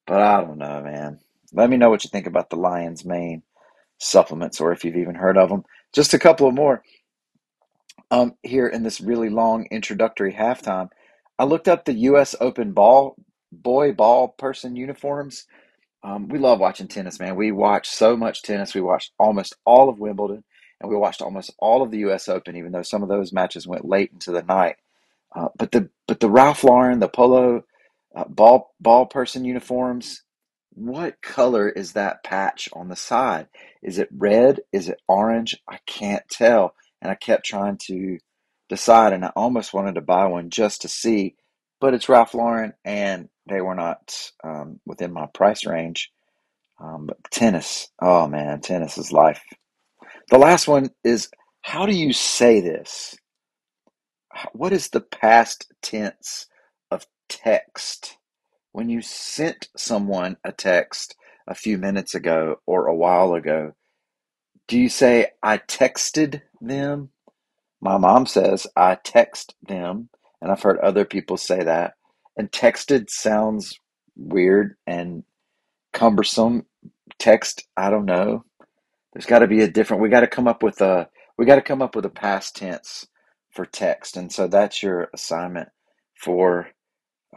but 0.06 0.22
I 0.22 0.42
don't 0.42 0.60
know, 0.60 0.84
man. 0.84 1.20
Let 1.54 1.70
me 1.70 1.78
know 1.78 1.90
what 1.90 2.04
you 2.04 2.10
think 2.10 2.28
about 2.28 2.50
the 2.50 2.58
lion's 2.58 3.06
mane 3.06 3.44
supplements 4.00 4.60
or 4.62 4.72
if 4.74 4.84
you've 4.84 4.98
even 4.98 5.16
heard 5.16 5.38
of 5.38 5.50
them. 5.50 5.64
Just 5.94 6.14
a 6.14 6.20
couple 6.20 6.48
of 6.48 6.54
more. 6.56 6.84
Um, 8.14 8.36
here 8.44 8.68
in 8.68 8.84
this 8.84 9.02
really 9.02 9.30
long 9.32 9.68
introductory 9.72 10.34
halftime, 10.34 10.90
I 11.40 11.46
looked 11.46 11.70
up 11.70 11.86
the 11.86 11.94
U.S. 11.96 12.36
Open 12.42 12.74
ball 12.74 13.18
boy 13.52 13.94
ball 13.94 14.30
person 14.30 14.78
uniforms. 14.78 15.48
Um, 16.04 16.30
we 16.30 16.40
love 16.40 16.60
watching 16.60 16.88
tennis, 16.88 17.20
man. 17.20 17.36
We 17.36 17.52
watch 17.52 17.90
so 17.90 18.18
much 18.18 18.44
tennis. 18.44 18.76
We 18.76 18.82
watched 18.82 19.14
almost 19.20 19.56
all 19.66 19.90
of 19.90 20.00
Wimbledon, 20.00 20.44
and 20.82 20.90
we 20.92 20.98
watched 20.98 21.22
almost 21.22 21.54
all 21.60 21.84
of 21.84 21.92
the 21.92 22.00
U.S. 22.00 22.30
Open, 22.30 22.58
even 22.58 22.72
though 22.72 22.84
some 22.84 23.04
of 23.04 23.10
those 23.10 23.34
matches 23.34 23.68
went 23.68 23.86
late 23.86 24.12
into 24.14 24.32
the 24.32 24.44
night. 24.44 24.78
Uh, 25.36 25.50
but 25.58 25.72
the 25.72 25.90
but 26.08 26.20
the 26.20 26.30
Ralph 26.30 26.64
Lauren, 26.64 27.00
the 27.00 27.10
Polo 27.10 27.64
uh, 28.16 28.26
ball 28.30 28.74
ball 28.82 29.08
person 29.08 29.46
uniforms, 29.46 30.24
what 30.72 31.22
color 31.22 31.70
is 31.70 31.94
that 31.94 32.24
patch 32.24 32.70
on 32.74 32.90
the 32.90 32.96
side? 32.96 33.48
Is 33.84 34.00
it 34.00 34.10
red? 34.18 34.62
Is 34.74 34.90
it 34.90 35.02
orange? 35.08 35.58
I 35.70 35.80
can't 35.86 36.28
tell. 36.30 36.76
And 37.04 37.12
I 37.12 37.16
kept 37.16 37.46
trying 37.46 37.80
to 37.88 38.20
decide, 38.70 39.14
and 39.14 39.26
I 39.26 39.34
almost 39.38 39.76
wanted 39.76 39.98
to 39.98 40.02
buy 40.02 40.28
one 40.28 40.52
just 40.52 40.84
to 40.84 40.90
see, 40.90 41.36
but 41.82 41.96
it's 41.96 42.10
Ralph 42.10 42.36
Lauren, 42.36 42.74
and 42.86 43.30
they 43.50 43.62
were 43.62 43.76
not 43.76 44.32
um, 44.44 44.82
within 44.88 45.14
my 45.14 45.28
price 45.28 45.68
range. 45.68 46.12
Um, 46.82 47.08
but 47.08 47.18
tennis, 47.32 47.90
oh 48.02 48.28
man, 48.28 48.62
tennis 48.62 48.98
is 48.98 49.12
life. 49.14 49.42
The 50.32 50.40
last 50.40 50.68
one 50.68 50.92
is 51.04 51.30
How 51.62 51.86
do 51.86 51.94
you 51.96 52.14
say 52.14 52.62
this? 52.62 53.16
What 54.54 54.74
is 54.74 54.90
the 54.90 55.02
past 55.02 55.72
tense 55.82 56.48
of 56.92 57.08
text? 57.30 58.18
When 58.74 58.90
you 58.90 59.02
sent 59.02 59.70
someone 59.78 60.38
a 60.46 60.52
text 60.52 61.16
a 61.48 61.56
few 61.56 61.78
minutes 61.78 62.16
ago 62.16 62.58
or 62.68 62.88
a 62.88 62.96
while 62.96 63.34
ago, 63.36 63.74
do 64.68 64.80
you 64.80 64.90
say, 64.90 65.28
I 65.42 65.58
texted 65.60 66.42
them? 66.62 67.10
My 67.82 67.98
mom 67.98 68.26
says, 68.26 68.68
I 68.76 68.96
text 68.96 69.56
them. 69.62 70.10
And 70.42 70.52
I've 70.52 70.62
heard 70.62 70.80
other 70.80 71.06
people 71.06 71.38
say 71.38 71.64
that. 71.64 71.96
And 72.38 72.52
texted 72.52 73.10
sounds 73.10 73.80
weird 74.16 74.76
and 74.88 75.24
cumbersome. 75.94 76.66
Text, 77.20 77.68
I 77.78 77.90
don't 77.90 78.06
know. 78.06 78.46
There's 79.14 79.26
got 79.26 79.40
to 79.40 79.48
be 79.48 79.62
a 79.62 79.68
different. 79.70 80.02
We 80.02 80.10
got 80.10 80.22
to 80.22 80.28
come 80.28 80.48
up 80.48 80.64
with 80.64 80.82
a. 80.82 81.10
We 81.38 81.46
got 81.46 81.56
to 81.56 81.62
come 81.62 81.82
up 81.82 81.96
with 81.96 82.06
a 82.06 82.10
past 82.10 82.56
tense 82.56 83.08
for 83.52 83.66
text, 83.66 84.18
and 84.18 84.32
so 84.32 84.48
that's 84.48 84.84
your 84.84 85.10
assignment 85.14 85.70
for 86.16 86.70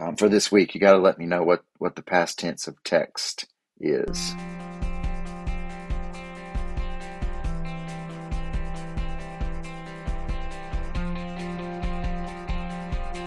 um, 0.01 0.17
for 0.17 0.29
this 0.29 0.51
week. 0.53 0.75
You 0.75 0.81
got 0.81 0.93
to 0.93 0.99
let 0.99 1.19
me 1.19 1.27
know 1.27 1.43
what 1.43 1.65
what 1.79 1.97
the 1.97 2.03
past 2.03 2.39
tense 2.39 2.67
of 2.67 2.83
text 2.85 3.47
is. 3.81 4.37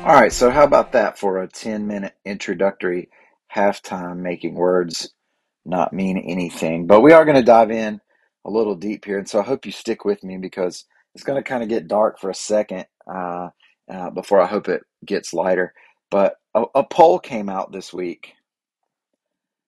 All 0.06 0.16
right, 0.16 0.32
so 0.32 0.50
how 0.50 0.64
about 0.64 0.94
that 0.94 1.20
for 1.20 1.40
a 1.40 1.48
10 1.48 1.86
minute 1.86 2.16
introductory 2.24 3.10
halftime 3.54 4.20
making 4.20 4.56
words 4.56 5.14
not 5.66 5.92
mean 5.92 6.18
anything? 6.18 6.88
But 6.88 7.02
we 7.02 7.12
are 7.12 7.26
going 7.26 7.36
to 7.36 7.44
dive 7.44 7.70
in 7.70 8.00
a 8.46 8.50
little 8.50 8.76
deep 8.76 9.04
here, 9.04 9.18
and 9.18 9.30
so 9.30 9.42
I 9.42 9.44
hope 9.44 9.66
you 9.66 9.74
stick 9.74 10.06
with 10.06 10.24
me 10.24 10.38
because 10.38 10.86
it's 11.14 11.26
going 11.26 11.38
to 11.38 11.48
kind 11.48 11.64
of 11.64 11.70
get 11.70 11.90
dark 11.90 12.18
for 12.18 12.30
a 12.30 12.34
second 12.34 12.86
uh, 13.14 13.50
uh, 13.92 14.10
before 14.12 14.40
I 14.40 14.48
hope 14.48 14.70
it 14.70 14.84
gets 15.06 15.34
lighter. 15.34 15.74
But 16.10 16.36
a, 16.56 16.64
a 16.76 16.84
poll 16.86 17.20
came 17.20 17.50
out 17.50 17.74
this 17.74 17.92
week 17.92 18.36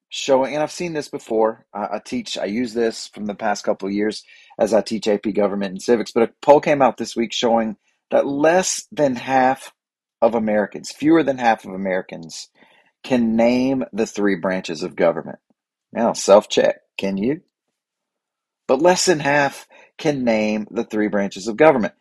showing, 0.08 0.54
and 0.54 0.64
I've 0.64 0.72
seen 0.72 0.94
this 0.94 1.10
before. 1.10 1.66
I, 1.74 1.96
I 1.96 2.02
teach, 2.04 2.38
I 2.38 2.46
use 2.46 2.74
this 2.74 3.10
from 3.10 3.26
the 3.26 3.36
past 3.36 3.66
couple 3.66 3.90
of 3.90 3.94
years 3.94 4.24
as 4.58 4.74
I 4.74 4.80
teach 4.80 5.10
AP 5.10 5.34
Government 5.36 5.72
and 5.74 5.82
Civics. 5.82 6.14
But 6.14 6.24
a 6.24 6.34
poll 6.42 6.62
came 6.62 6.82
out 6.82 6.96
this 6.96 7.18
week 7.18 7.34
showing 7.34 7.76
that 8.12 8.26
less 8.26 8.88
than 8.94 9.18
half 9.18 9.74
of 10.22 10.36
Americans, 10.36 10.92
fewer 10.92 11.24
than 11.24 11.38
half 11.38 11.66
of 11.66 11.74
Americans, 11.74 12.50
can 13.04 13.36
name 13.36 13.84
the 13.94 14.06
three 14.06 14.36
branches 14.36 14.84
of 14.84 14.96
government. 14.96 15.40
Now, 15.94 16.14
self 16.14 16.50
check. 16.50 16.78
Can 16.98 17.18
you? 17.18 17.42
But 18.68 18.82
less 18.82 19.06
than 19.06 19.20
half 19.20 19.68
can 19.98 20.24
name 20.24 20.68
the 20.72 20.84
three 20.84 21.08
branches 21.08 21.48
of 21.48 21.58
government. 21.58 21.94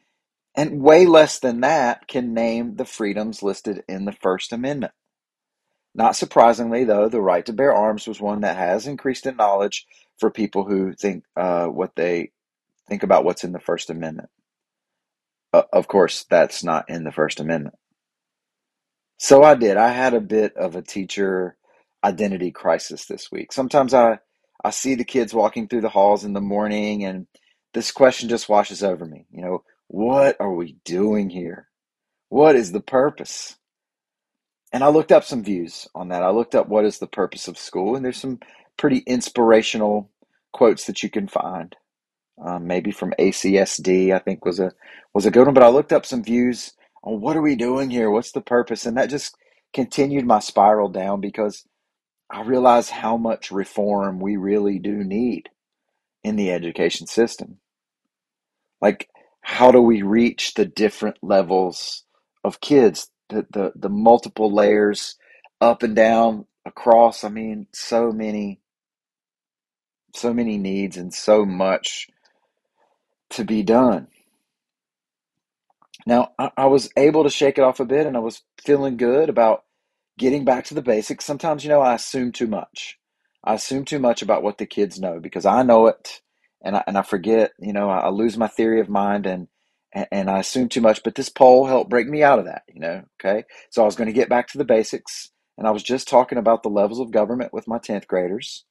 And 0.54 0.82
way 0.82 1.06
less 1.06 1.38
than 1.38 1.60
that 1.62 2.08
can 2.08 2.34
name 2.34 2.76
the 2.76 2.84
freedoms 2.84 3.42
listed 3.42 3.84
in 3.88 4.04
the 4.04 4.12
First 4.12 4.52
Amendment. 4.52 4.92
Not 5.94 6.16
surprisingly, 6.16 6.84
though, 6.84 7.08
the 7.08 7.20
right 7.20 7.44
to 7.46 7.52
bear 7.52 7.74
arms 7.74 8.06
was 8.06 8.20
one 8.20 8.42
that 8.42 8.56
has 8.56 8.86
increased 8.86 9.26
in 9.26 9.36
knowledge 9.36 9.86
for 10.18 10.30
people 10.30 10.64
who 10.64 10.92
think 10.94 11.24
uh, 11.36 11.66
what 11.66 11.96
they 11.96 12.32
think 12.88 13.02
about 13.02 13.24
what's 13.24 13.44
in 13.44 13.52
the 13.52 13.60
First 13.60 13.90
Amendment. 13.90 14.30
Uh, 15.52 15.62
of 15.72 15.88
course, 15.88 16.26
that's 16.30 16.62
not 16.64 16.88
in 16.90 17.04
the 17.04 17.12
First 17.12 17.40
Amendment. 17.40 17.76
So 19.22 19.42
I 19.42 19.54
did. 19.54 19.76
I 19.76 19.90
had 19.90 20.14
a 20.14 20.20
bit 20.20 20.56
of 20.56 20.76
a 20.76 20.82
teacher 20.82 21.58
identity 22.02 22.50
crisis 22.50 23.04
this 23.04 23.30
week. 23.30 23.52
Sometimes 23.52 23.92
I 23.92 24.18
I 24.64 24.70
see 24.70 24.94
the 24.94 25.04
kids 25.04 25.34
walking 25.34 25.68
through 25.68 25.82
the 25.82 25.90
halls 25.90 26.24
in 26.24 26.32
the 26.32 26.40
morning 26.40 27.04
and 27.04 27.26
this 27.74 27.92
question 27.92 28.30
just 28.30 28.48
washes 28.48 28.82
over 28.82 29.04
me. 29.04 29.26
You 29.30 29.42
know, 29.42 29.64
what 29.88 30.38
are 30.40 30.54
we 30.54 30.78
doing 30.86 31.28
here? 31.28 31.68
What 32.30 32.56
is 32.56 32.72
the 32.72 32.80
purpose? 32.80 33.56
And 34.72 34.82
I 34.82 34.88
looked 34.88 35.12
up 35.12 35.24
some 35.24 35.44
views 35.44 35.86
on 35.94 36.08
that. 36.08 36.22
I 36.22 36.30
looked 36.30 36.54
up 36.54 36.68
what 36.68 36.86
is 36.86 36.98
the 36.98 37.06
purpose 37.06 37.46
of 37.46 37.58
school 37.58 37.96
and 37.96 38.02
there's 38.02 38.16
some 38.20 38.40
pretty 38.78 38.98
inspirational 39.06 40.10
quotes 40.54 40.86
that 40.86 41.02
you 41.02 41.10
can 41.10 41.28
find. 41.28 41.76
Um, 42.42 42.66
maybe 42.66 42.90
from 42.90 43.12
ACSD, 43.18 44.14
I 44.14 44.18
think 44.18 44.46
was 44.46 44.60
a 44.60 44.72
was 45.12 45.26
a 45.26 45.30
good 45.30 45.44
one. 45.44 45.52
But 45.52 45.62
I 45.62 45.68
looked 45.68 45.92
up 45.92 46.06
some 46.06 46.24
views 46.24 46.72
on 47.04 47.20
what 47.20 47.36
are 47.36 47.42
we 47.42 47.56
doing 47.56 47.90
here? 47.90 48.10
What's 48.10 48.32
the 48.32 48.40
purpose? 48.42 48.86
And 48.86 48.96
that 48.96 49.10
just 49.10 49.36
continued 49.74 50.26
my 50.26 50.40
spiral 50.40 50.88
down 50.90 51.20
because 51.20 51.64
I 52.30 52.42
realized 52.42 52.90
how 52.90 53.16
much 53.18 53.52
reform 53.52 54.20
we 54.20 54.36
really 54.36 54.78
do 54.80 55.04
need 55.04 55.50
in 56.24 56.36
the 56.36 56.50
education 56.52 57.06
system. 57.06 57.58
Like, 58.82 59.10
how 59.42 59.72
do 59.72 59.82
we 59.82 60.02
reach 60.02 60.54
the 60.54 60.66
different 60.66 61.18
levels 61.22 62.04
of 62.44 62.60
kids, 62.62 63.10
the 63.30 63.46
the, 63.50 63.72
the 63.76 63.90
multiple 63.90 64.52
layers 64.52 65.16
up 65.60 65.82
and 65.84 65.96
down 65.96 66.46
across? 66.66 67.24
I 67.24 67.30
mean, 67.30 67.68
so 67.74 68.12
many, 68.12 68.60
so 70.14 70.34
many 70.34 70.58
needs 70.58 70.96
and 70.96 71.14
so 71.14 71.44
much 71.46 72.08
to 73.30 73.44
be 73.44 73.62
done. 73.62 74.08
Now, 76.06 76.32
I, 76.38 76.50
I 76.56 76.66
was 76.66 76.90
able 76.96 77.24
to 77.24 77.30
shake 77.30 77.58
it 77.58 77.64
off 77.64 77.80
a 77.80 77.84
bit 77.84 78.06
and 78.06 78.16
I 78.16 78.20
was 78.20 78.42
feeling 78.64 78.96
good 78.96 79.28
about 79.28 79.64
getting 80.18 80.44
back 80.44 80.64
to 80.66 80.74
the 80.74 80.82
basics. 80.82 81.24
Sometimes, 81.24 81.64
you 81.64 81.70
know, 81.70 81.80
I 81.80 81.94
assume 81.94 82.32
too 82.32 82.46
much. 82.46 82.98
I 83.44 83.54
assume 83.54 83.84
too 83.84 83.98
much 83.98 84.22
about 84.22 84.42
what 84.42 84.58
the 84.58 84.66
kids 84.66 85.00
know 85.00 85.20
because 85.20 85.46
I 85.46 85.62
know 85.62 85.86
it 85.86 86.20
and 86.62 86.76
I, 86.76 86.84
and 86.86 86.98
I 86.98 87.02
forget, 87.02 87.52
you 87.58 87.72
know, 87.72 87.88
I, 87.88 88.00
I 88.00 88.08
lose 88.10 88.36
my 88.36 88.48
theory 88.48 88.80
of 88.80 88.88
mind 88.88 89.26
and, 89.26 89.48
and, 89.92 90.06
and 90.12 90.30
I 90.30 90.38
assume 90.40 90.68
too 90.68 90.80
much. 90.80 91.02
But 91.02 91.14
this 91.14 91.28
poll 91.28 91.66
helped 91.66 91.90
break 91.90 92.08
me 92.08 92.22
out 92.22 92.38
of 92.38 92.46
that, 92.46 92.62
you 92.72 92.80
know, 92.80 93.02
okay? 93.20 93.44
So 93.70 93.82
I 93.82 93.86
was 93.86 93.96
going 93.96 94.08
to 94.08 94.12
get 94.12 94.28
back 94.28 94.48
to 94.48 94.58
the 94.58 94.64
basics 94.64 95.30
and 95.56 95.66
I 95.66 95.70
was 95.70 95.82
just 95.82 96.08
talking 96.08 96.38
about 96.38 96.62
the 96.62 96.68
levels 96.68 97.00
of 97.00 97.10
government 97.10 97.52
with 97.52 97.68
my 97.68 97.78
10th 97.78 98.06
graders, 98.06 98.64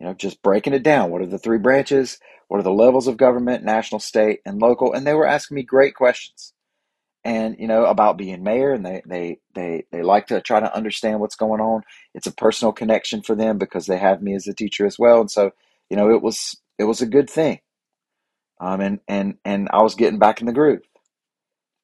you 0.00 0.06
know, 0.06 0.14
just 0.14 0.42
breaking 0.42 0.74
it 0.74 0.82
down. 0.82 1.10
What 1.10 1.22
are 1.22 1.26
the 1.26 1.38
three 1.38 1.58
branches? 1.58 2.18
What 2.48 2.60
are 2.60 2.64
the 2.64 2.70
levels 2.72 3.06
of 3.08 3.16
government, 3.18 3.64
national, 3.64 4.00
state, 4.00 4.40
and 4.46 4.60
local? 4.60 4.92
And 4.92 5.06
they 5.06 5.14
were 5.14 5.26
asking 5.26 5.56
me 5.56 5.62
great 5.62 5.94
questions 5.94 6.52
and 7.26 7.56
you 7.58 7.68
know 7.68 7.86
about 7.86 8.18
being 8.18 8.44
mayor 8.44 8.72
and 8.72 8.86
they 8.86 9.02
they 9.06 9.40
they 9.54 9.84
they 9.92 10.02
like 10.02 10.28
to 10.28 10.40
try 10.42 10.60
to 10.60 10.74
understand 10.76 11.20
what's 11.20 11.36
going 11.36 11.60
on. 11.60 11.82
It's 12.14 12.28
a 12.28 12.32
personal 12.32 12.72
connection 12.72 13.22
for 13.22 13.34
them 13.36 13.58
because 13.58 13.86
they 13.86 13.98
have 13.98 14.22
me 14.22 14.34
as 14.36 14.48
a 14.48 14.54
teacher 14.54 14.86
as 14.86 14.98
well 14.98 15.20
and 15.20 15.30
so 15.30 15.52
you 15.90 15.98
know 15.98 16.10
it 16.10 16.22
was 16.22 16.56
it 16.78 16.84
was 16.84 17.02
a 17.02 17.06
good 17.06 17.30
thing. 17.30 17.60
Um 18.60 18.80
and 18.80 19.00
and 19.08 19.36
and 19.44 19.68
i 19.72 19.82
was 19.82 19.96
getting 19.96 20.20
back 20.20 20.40
in 20.40 20.46
the 20.46 20.54
groove. 20.54 20.82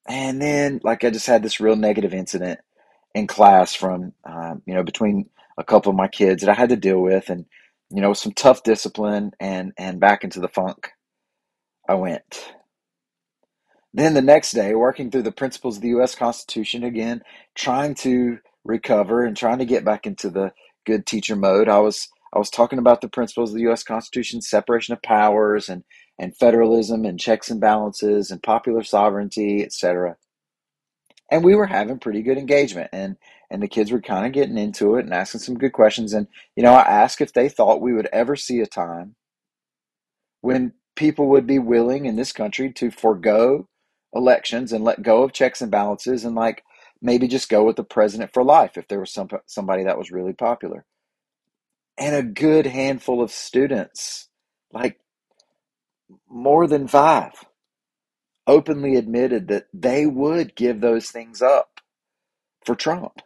And 0.09 0.43
then 0.43 0.81
like 0.85 1.05
i 1.05 1.11
just 1.11 1.27
had 1.27 1.43
this 1.43 1.61
real 1.61 1.77
negative 1.77 2.15
incident 2.15 2.61
in 3.15 3.29
class 3.29 3.75
from 3.75 4.15
um, 4.25 4.63
you 4.67 4.75
know 4.75 4.85
between 4.85 5.31
a 5.59 5.65
couple 5.65 5.91
of 5.91 5.97
my 5.97 6.09
kids 6.09 6.43
that 6.43 6.51
i 6.51 6.55
had 6.55 6.71
to 6.71 6.77
deal 6.77 7.01
with 7.01 7.31
and 7.31 7.47
you 7.91 8.03
know 8.03 8.15
some 8.15 8.33
tough 8.33 8.65
discipline 8.65 9.33
and 9.41 9.73
and 9.79 10.01
back 10.01 10.25
into 10.25 10.41
the 10.41 10.49
funk 10.49 10.93
i 11.89 11.95
went 11.95 12.55
then 13.95 14.15
the 14.15 14.23
next 14.23 14.53
day, 14.53 14.75
working 14.75 15.11
through 15.11 15.23
the 15.23 15.33
principles 15.33 15.77
of 15.77 15.83
the 15.83 15.89
U.S. 15.91 16.15
Constitution 16.15 16.85
again, 16.85 17.23
trying 17.55 17.95
to 17.97 18.39
recover 18.65 19.25
and 19.25 19.37
trying 19.37 19.59
to 19.59 19.65
get 19.67 19.85
back 19.85 20.07
into 20.07 20.31
the 20.31 20.53
good 20.87 21.07
teacher 21.07 21.37
mode. 21.37 21.69
I 21.69 21.79
was 21.79 22.09
I 22.35 22.39
was 22.39 22.51
talking 22.51 22.79
about 22.79 23.03
the 23.03 23.09
principles 23.09 23.51
of 23.51 23.57
the 23.57 23.63
U.S. 23.63 23.83
Constitution, 23.83 24.41
separation 24.41 24.95
of 24.95 25.03
powers, 25.03 25.69
and 25.69 25.85
and 26.19 26.37
federalism, 26.37 27.05
and 27.05 27.21
checks 27.21 27.51
and 27.51 27.61
balances, 27.61 28.31
and 28.31 28.43
popular 28.43 28.83
sovereignty, 28.83 29.63
etc. 29.63 30.17
And 31.31 31.45
we 31.45 31.55
were 31.55 31.67
having 31.67 31.99
pretty 31.99 32.23
good 32.23 32.39
engagement, 32.39 32.91
and 32.93 33.17
and 33.51 33.63
the 33.63 33.69
kids 33.69 33.93
were 33.93 34.01
kind 34.01 34.25
of 34.25 34.33
getting 34.33 34.57
into 34.57 34.97
it 34.97 35.05
and 35.05 35.13
asking 35.13 35.41
some 35.43 35.59
good 35.59 35.75
questions. 35.75 36.15
And 36.15 36.29
you 36.57 36.63
know, 36.63 36.73
I 36.73 36.83
asked 36.83 37.21
if 37.21 37.35
they 37.35 37.51
thought 37.51 37.83
we 37.83 37.93
would 37.93 38.09
ever 38.13 38.37
see 38.37 38.61
a 38.61 38.67
time 38.67 39.17
when 40.41 40.73
people 40.97 41.29
would 41.29 41.47
be 41.47 41.59
willing 41.59 42.07
in 42.07 42.17
this 42.17 42.33
country 42.33 42.73
to 42.73 42.91
forego 42.91 43.69
elections 44.15 44.73
and 44.73 44.85
let 44.85 45.03
go 45.03 45.23
of 45.23 45.33
checks 45.33 45.61
and 45.61 45.71
balances 45.71 46.25
and 46.25 46.35
like 46.35 46.65
maybe 47.01 47.27
just 47.27 47.49
go 47.49 47.65
with 47.65 47.77
the 47.77 47.85
president 47.85 48.33
for 48.33 48.45
life 48.45 48.77
if 48.77 48.89
there 48.89 49.01
was 49.01 49.13
some 49.13 49.29
somebody 49.47 49.85
that 49.85 49.99
was 49.99 50.11
really 50.11 50.33
popular. 50.33 50.85
And 51.99 52.15
a 52.15 52.23
good 52.23 52.67
handful 52.67 53.23
of 53.23 53.31
students, 53.31 54.29
like 54.73 54.99
more 56.29 56.67
than 56.67 56.89
5, 56.89 57.45
openly 58.47 58.97
admitted 58.97 59.49
that 59.49 59.67
they 59.73 60.07
would 60.07 60.55
give 60.57 60.81
those 60.81 61.11
things 61.11 61.43
up 61.43 61.81
for 62.65 62.75
Trump. 62.75 63.21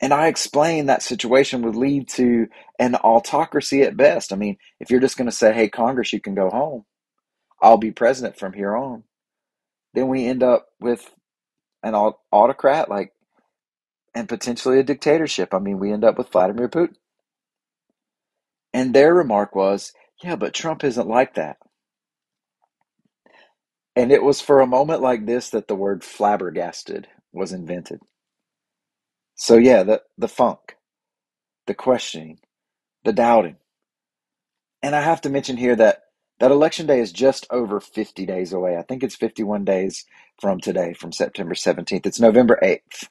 And 0.00 0.14
I 0.14 0.28
explained 0.28 0.88
that 0.88 1.02
situation 1.02 1.62
would 1.62 1.76
lead 1.76 2.08
to 2.10 2.46
an 2.78 2.94
autocracy 2.96 3.82
at 3.82 3.96
best. 3.96 4.32
I 4.32 4.36
mean, 4.36 4.56
if 4.78 4.90
you're 4.90 5.00
just 5.00 5.16
going 5.16 5.28
to 5.28 5.34
say, 5.36 5.52
hey, 5.52 5.68
Congress, 5.68 6.12
you 6.12 6.20
can 6.20 6.34
go 6.34 6.50
home, 6.50 6.84
I'll 7.62 7.78
be 7.78 7.92
president 7.92 8.38
from 8.38 8.54
here 8.54 8.76
on, 8.76 9.04
then 9.94 10.08
we 10.08 10.26
end 10.26 10.42
up 10.42 10.68
with 10.80 11.10
an 11.82 11.94
autocrat 12.32 12.90
like 12.90 13.12
and 14.14 14.28
potentially 14.28 14.80
a 14.80 14.84
dictatorship. 14.84 15.54
I 15.54 15.60
mean, 15.60 15.80
we 15.80 15.92
end 15.92 16.04
up 16.04 16.18
with 16.18 16.30
Vladimir 16.32 16.68
Putin. 16.68 16.96
And 18.74 18.94
their 18.94 19.14
remark 19.14 19.54
was, 19.54 19.92
yeah, 20.22 20.36
but 20.36 20.54
Trump 20.54 20.84
isn't 20.84 21.08
like 21.08 21.34
that. 21.36 21.58
And 23.96 24.12
it 24.12 24.22
was 24.22 24.40
for 24.40 24.60
a 24.60 24.66
moment 24.66 25.02
like 25.02 25.26
this 25.26 25.50
that 25.50 25.68
the 25.68 25.76
word 25.76 26.04
flabbergasted 26.04 27.08
was 27.32 27.52
invented. 27.52 28.00
So 29.36 29.56
yeah, 29.58 29.82
the 29.84 30.02
the 30.18 30.28
funk, 30.28 30.76
the 31.66 31.74
questioning, 31.74 32.40
the 33.04 33.12
doubting. 33.14 33.56
And 34.82 34.96
I 34.96 35.02
have 35.02 35.22
to 35.22 35.30
mention 35.30 35.56
here 35.58 35.76
that 35.76 36.02
that 36.40 36.50
election 36.50 36.86
day 36.86 37.00
is 37.00 37.12
just 37.12 37.46
over 37.50 37.80
50 37.80 38.26
days 38.26 38.52
away. 38.52 38.76
I 38.76 38.82
think 38.82 39.02
it's 39.02 39.16
51 39.16 39.64
days 39.64 40.04
from 40.40 40.60
today, 40.60 40.94
from 40.94 41.12
September 41.12 41.54
17th. 41.54 42.06
It's 42.06 42.20
November 42.20 42.58
8th. 42.62 43.08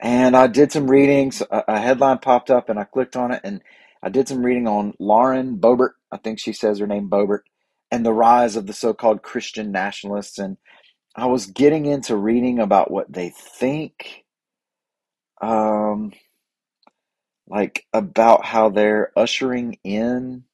And 0.00 0.36
I 0.36 0.48
did 0.48 0.72
some 0.72 0.90
readings. 0.90 1.42
A, 1.50 1.64
a 1.68 1.80
headline 1.80 2.18
popped 2.18 2.50
up 2.50 2.68
and 2.68 2.78
I 2.78 2.84
clicked 2.84 3.16
on 3.16 3.32
it 3.32 3.40
and 3.44 3.62
I 4.02 4.08
did 4.08 4.28
some 4.28 4.44
reading 4.44 4.66
on 4.66 4.94
Lauren 4.98 5.58
Boebert. 5.58 5.92
I 6.10 6.16
think 6.16 6.40
she 6.40 6.52
says 6.52 6.80
her 6.80 6.88
name 6.88 7.08
Boebert 7.08 7.42
and 7.90 8.04
the 8.04 8.12
rise 8.12 8.56
of 8.56 8.66
the 8.66 8.72
so-called 8.72 9.22
Christian 9.22 9.70
nationalists. 9.70 10.38
And 10.38 10.56
I 11.14 11.26
was 11.26 11.46
getting 11.46 11.86
into 11.86 12.16
reading 12.16 12.58
about 12.58 12.90
what 12.90 13.12
they 13.12 13.30
think, 13.30 14.24
um, 15.40 16.12
like 17.48 17.86
about 17.92 18.44
how 18.44 18.70
they're 18.70 19.12
ushering 19.16 19.78
in 19.84 20.44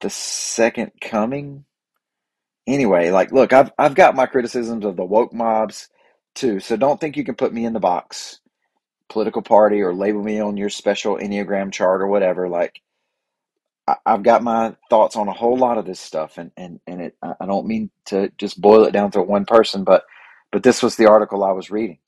the 0.00 0.10
second 0.10 0.92
coming. 1.00 1.64
Anyway, 2.66 3.10
like, 3.10 3.32
look, 3.32 3.52
I've 3.52 3.70
I've 3.78 3.94
got 3.94 4.16
my 4.16 4.26
criticisms 4.26 4.84
of 4.84 4.96
the 4.96 5.04
woke 5.04 5.32
mobs 5.32 5.88
too, 6.34 6.60
so 6.60 6.76
don't 6.76 7.00
think 7.00 7.16
you 7.16 7.24
can 7.24 7.34
put 7.36 7.52
me 7.52 7.64
in 7.64 7.72
the 7.72 7.80
box, 7.80 8.40
political 9.08 9.42
party, 9.42 9.80
or 9.82 9.94
label 9.94 10.22
me 10.22 10.40
on 10.40 10.56
your 10.56 10.70
special 10.70 11.16
Enneagram 11.16 11.72
chart 11.72 12.02
or 12.02 12.08
whatever. 12.08 12.48
Like, 12.48 12.82
I, 13.86 13.96
I've 14.04 14.22
got 14.24 14.42
my 14.42 14.74
thoughts 14.90 15.16
on 15.16 15.28
a 15.28 15.32
whole 15.32 15.56
lot 15.56 15.78
of 15.78 15.86
this 15.86 16.00
stuff, 16.00 16.38
and 16.38 16.50
and 16.56 16.80
and 16.86 17.00
it. 17.00 17.16
I 17.22 17.46
don't 17.46 17.66
mean 17.66 17.90
to 18.06 18.30
just 18.38 18.60
boil 18.60 18.84
it 18.84 18.92
down 18.92 19.12
to 19.12 19.22
one 19.22 19.46
person, 19.46 19.84
but 19.84 20.04
but 20.52 20.62
this 20.62 20.82
was 20.82 20.96
the 20.96 21.06
article 21.08 21.44
I 21.44 21.52
was 21.52 21.70
reading. 21.70 21.98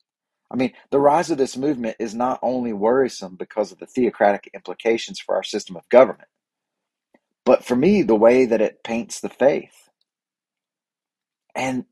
I 0.51 0.55
mean, 0.55 0.73
the 0.91 0.99
rise 0.99 1.29
of 1.29 1.37
this 1.37 1.55
movement 1.57 1.97
is 1.99 2.15
not 2.15 2.39
only 2.41 2.73
worrisome 2.73 3.35
because 3.35 3.71
of 3.71 3.79
the 3.79 3.85
theocratic 3.85 4.49
implications 4.53 5.19
for 5.19 5.35
our 5.35 5.43
system 5.43 5.75
of 5.75 5.87
government, 5.89 6.27
but 7.45 7.65
for 7.65 7.75
me, 7.75 8.03
the 8.03 8.15
way 8.15 8.45
that 8.45 8.61
it 8.61 8.83
paints 8.83 9.19
the 9.21 9.29
faith 9.29 9.89
and 11.55 11.85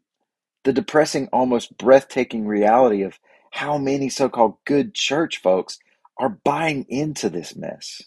the 0.65 0.73
depressing, 0.73 1.29
almost 1.33 1.77
breathtaking 1.79 2.47
reality 2.47 3.03
of 3.03 3.19
how 3.53 3.79
many 3.79 4.09
so 4.09 4.29
called 4.29 4.57
good 4.65 4.95
church 4.95 5.39
folks 5.41 5.79
are 6.19 6.29
buying 6.45 6.85
into 6.89 7.29
this 7.29 7.57
mess. 7.57 8.03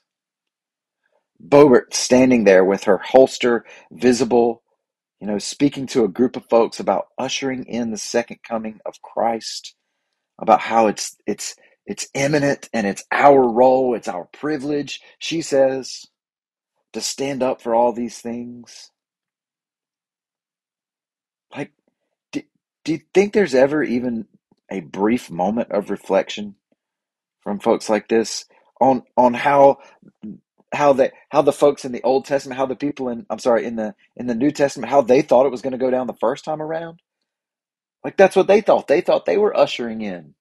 Boebert 1.44 1.94
standing 1.94 2.44
there 2.44 2.64
with 2.64 2.84
her 2.84 2.98
holster 2.98 3.64
visible, 3.92 4.62
you 5.20 5.26
know, 5.28 5.38
speaking 5.38 5.86
to 5.88 6.04
a 6.04 6.08
group 6.08 6.36
of 6.36 6.46
folks 6.50 6.80
about 6.80 7.06
ushering 7.18 7.64
in 7.66 7.90
the 7.92 7.98
second 7.98 8.38
coming 8.48 8.80
of 8.86 9.02
Christ, 9.02 9.74
about 10.40 10.60
how 10.62 10.88
it's 10.88 11.16
it's 11.26 11.56
it's 11.86 12.08
imminent 12.14 12.68
and 12.74 12.86
it's 12.86 13.04
our 13.12 13.48
role, 13.48 13.94
it's 13.94 14.08
our 14.08 14.26
privilege, 14.32 15.00
she 15.18 15.42
says, 15.42 16.06
to 16.94 17.02
stand 17.02 17.42
up 17.42 17.62
for 17.62 17.74
all 17.74 17.92
these 17.92 18.18
things. 18.18 18.90
Like, 21.56 21.72
do, 22.32 22.42
do 22.84 22.92
you 22.92 23.00
think 23.14 23.32
there's 23.32 23.54
ever 23.54 23.82
even 23.82 24.26
a 24.70 24.80
brief 24.80 25.30
moment 25.30 25.72
of 25.72 25.90
reflection 25.90 26.56
from 27.42 27.60
folks 27.60 27.88
like 27.90 28.08
this 28.08 28.46
on 28.80 29.04
on 29.16 29.34
how 29.34 29.78
how 30.74 30.92
they 30.94 31.12
how 31.30 31.42
the 31.42 31.52
folks 31.52 31.84
in 31.84 31.92
the 31.92 32.02
Old 32.04 32.26
Testament, 32.26 32.58
how 32.58 32.66
the 32.66 32.76
people 32.76 33.08
in 33.10 33.26
I'm 33.30 33.40
sorry 33.40 33.66
in 33.66 33.76
the 33.76 33.94
in 34.16 34.28
the 34.28 34.36
New 34.36 34.52
Testament, 34.52 34.90
how 34.90 35.02
they 35.02 35.22
thought 35.22 35.46
it 35.46 35.50
was 35.52 35.62
going 35.62 35.72
to 35.72 35.78
go 35.78 35.90
down 35.90 36.08
the 36.08 36.14
first 36.14 36.44
time 36.44 36.62
around? 36.62 37.00
Like 38.04 38.16
that's 38.16 38.36
what 38.36 38.48
they 38.48 38.60
thought. 38.62 38.88
They 38.88 39.00
thought 39.02 39.26
they 39.26 39.38
were 39.38 39.56
ushering 39.56 40.02
in 40.02 40.34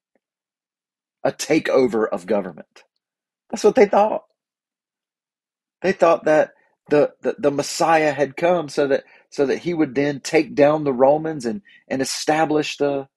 a 1.23 1.31
takeover 1.31 2.07
of 2.09 2.27
government. 2.27 2.83
That's 3.51 3.63
what 3.65 3.75
they 3.75 3.87
thought. 3.87 4.23
They 5.81 5.93
thought 5.93 6.25
that 6.25 6.51
the, 6.89 7.13
the, 7.21 7.35
the 7.39 7.51
Messiah 7.51 8.13
had 8.13 8.37
come 8.37 8.69
so 8.69 8.87
that 8.87 9.05
so 9.31 9.45
that 9.47 9.59
he 9.59 9.73
would 9.75 9.95
then 9.95 10.21
take 10.21 10.55
down 10.55 10.85
the 10.85 10.93
Romans 10.93 11.45
and, 11.45 11.61
and 11.87 12.01
establish 12.01 12.77
the 12.77 13.07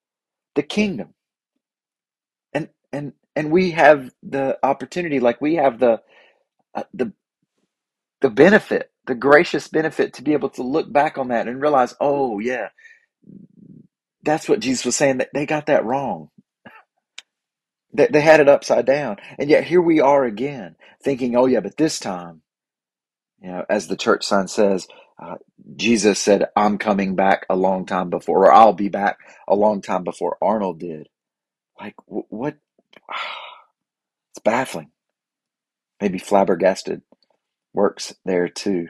the 0.56 0.62
kingdom. 0.64 1.14
And 2.54 2.70
and 2.92 3.14
and 3.36 3.52
we 3.52 3.72
have 3.72 4.12
the 4.22 4.58
opportunity, 4.62 5.20
like 5.20 5.40
we 5.40 5.56
have 5.56 5.80
the 5.80 6.02
uh, 6.74 6.84
the 6.94 7.12
the 8.22 8.30
benefit, 8.30 8.92
the 9.06 9.16
gracious 9.16 9.68
benefit 9.68 10.14
to 10.14 10.22
be 10.22 10.34
able 10.34 10.50
to 10.50 10.64
look 10.64 10.92
back 10.92 11.18
on 11.18 11.28
that 11.28 11.48
and 11.48 11.62
realize, 11.62 11.94
oh 12.00 12.40
yeah, 12.40 12.70
that's 14.24 14.48
what 14.48 14.60
Jesus 14.60 14.86
was 14.86 14.96
saying. 14.96 15.18
That 15.18 15.30
they 15.34 15.46
got 15.46 15.66
that 15.66 15.84
wrong. 15.86 16.30
They, 17.94 18.08
they 18.08 18.22
had 18.22 18.40
it 18.40 18.48
upside 18.48 18.86
down, 18.86 19.18
and 19.38 19.50
yet 19.50 19.64
here 19.64 19.82
we 19.82 20.00
are 20.00 20.24
again, 20.24 20.76
thinking, 21.04 21.36
oh 21.36 21.46
yeah, 21.46 21.60
but 21.60 21.76
this 21.78 22.00
time, 22.00 22.41
you 23.42 23.50
know, 23.50 23.66
as 23.70 23.88
the 23.88 23.96
church 23.96 24.24
sign 24.24 24.48
says, 24.48 24.88
uh, 25.22 25.36
Jesus 25.76 26.20
said, 26.20 26.46
"I'm 26.56 26.78
coming 26.78 27.16
back 27.16 27.46
a 27.50 27.56
long 27.56 27.86
time 27.86 28.10
before, 28.10 28.46
or 28.46 28.52
I'll 28.52 28.74
be 28.74 28.90
back 28.90 29.18
a 29.48 29.56
long 29.56 29.82
time 29.82 30.04
before 30.04 30.38
Arnold 30.42 30.80
did." 30.80 31.08
Like 31.80 31.96
what? 32.06 32.56
It's 34.34 34.42
baffling. 34.44 34.90
Maybe 36.00 36.18
flabbergasted 36.18 37.02
works 37.74 38.14
there 38.24 38.48
too. 38.48 38.88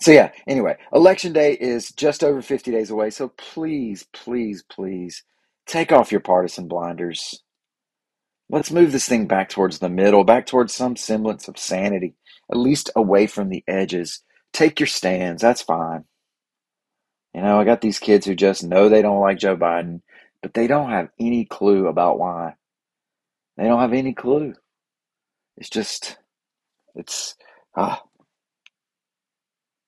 So 0.00 0.12
yeah, 0.12 0.32
anyway, 0.48 0.76
election 0.94 1.32
day 1.32 1.54
is 1.54 1.92
just 1.92 2.24
over 2.24 2.42
50 2.42 2.72
days 2.72 2.90
away. 2.90 3.10
So 3.10 3.30
please, 3.30 4.06
please, 4.12 4.64
please 4.64 5.24
take 5.66 5.92
off 5.92 6.12
your 6.12 6.22
partisan 6.22 6.68
blinders. 6.68 7.42
Let's 8.50 8.72
move 8.72 8.92
this 8.92 9.08
thing 9.08 9.26
back 9.26 9.50
towards 9.50 9.80
the 9.80 9.90
middle, 9.90 10.24
back 10.24 10.46
towards 10.46 10.74
some 10.74 10.96
semblance 10.96 11.48
of 11.48 11.58
sanity, 11.58 12.14
at 12.50 12.58
least 12.58 12.90
away 12.96 13.26
from 13.26 13.50
the 13.50 13.64
edges. 13.68 14.22
Take 14.52 14.80
your 14.80 14.86
stands. 14.88 15.42
That's 15.42 15.62
fine. 15.62 16.04
You 17.34 17.42
know, 17.42 17.60
I 17.60 17.64
got 17.64 17.80
these 17.82 17.98
kids 18.00 18.26
who 18.26 18.34
just 18.34 18.64
know 18.64 18.88
they 18.88 19.02
don't 19.02 19.20
like 19.20 19.38
Joe 19.38 19.56
Biden, 19.56 20.02
but 20.42 20.54
they 20.54 20.66
don't 20.66 20.90
have 20.90 21.10
any 21.20 21.44
clue 21.44 21.88
about 21.88 22.18
why. 22.18 22.54
They 23.56 23.64
don't 23.64 23.80
have 23.80 23.92
any 23.94 24.14
clue. 24.14 24.54
It's 25.58 25.70
just, 25.70 26.18
it's, 26.94 27.36
ah. 27.76 28.02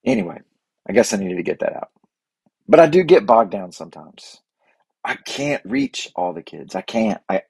Anyway, 0.05 0.41
I 0.89 0.93
guess 0.93 1.13
I 1.13 1.19
needed 1.19 1.37
to 1.37 1.43
get 1.43 1.61
that 1.61 1.77
out. 1.77 1.91
But 2.69 2.81
I 2.81 2.87
do 2.89 3.05
get 3.05 3.27
bogged 3.27 3.53
down 3.53 3.73
sometimes. 3.73 4.39
I 5.05 5.17
can't 5.17 5.63
reach 5.67 6.11
all 6.17 6.35
the 6.35 6.43
kids. 6.45 6.77
I 6.77 6.83
can't. 6.83 7.23
I, 7.31 7.43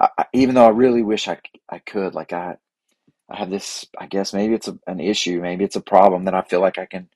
I 0.00 0.08
even 0.34 0.56
though 0.56 0.66
I 0.66 0.70
really 0.70 1.02
wish 1.02 1.28
I, 1.28 1.38
I 1.70 1.80
could. 1.80 2.14
Like 2.14 2.32
I, 2.34 2.58
I 3.30 3.38
have 3.38 3.50
this. 3.50 3.86
I 3.98 4.06
guess 4.06 4.34
maybe 4.34 4.54
it's 4.54 4.68
a, 4.68 4.78
an 4.86 5.00
issue. 5.00 5.40
Maybe 5.40 5.64
it's 5.64 5.76
a 5.76 5.80
problem 5.82 6.26
that 6.26 6.34
I 6.34 6.42
feel 6.42 6.60
like 6.60 6.78
I 6.78 6.86
can, 6.86 7.08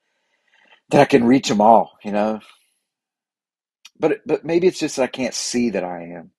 that 0.90 1.02
I 1.02 1.06
can 1.06 1.24
reach 1.24 1.48
them 1.48 1.60
all. 1.62 1.98
You 2.04 2.12
know. 2.12 2.40
But 3.98 4.20
but 4.26 4.44
maybe 4.44 4.66
it's 4.68 4.80
just 4.80 4.96
that 4.96 5.04
I 5.04 5.08
can't 5.08 5.34
see 5.34 5.70
that 5.70 5.84
I 5.84 6.04
am. 6.04 6.32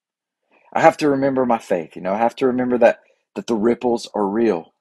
I 0.73 0.81
have 0.81 0.97
to 0.97 1.09
remember 1.11 1.45
my 1.45 1.59
faith. 1.59 1.95
You 1.95 2.03
know. 2.03 2.13
I 2.13 2.17
have 2.19 2.35
to 2.37 2.47
remember 2.47 2.77
that 2.79 3.01
that 3.35 3.47
the 3.47 3.55
ripples 3.55 4.09
are 4.15 4.27
real. 4.27 4.73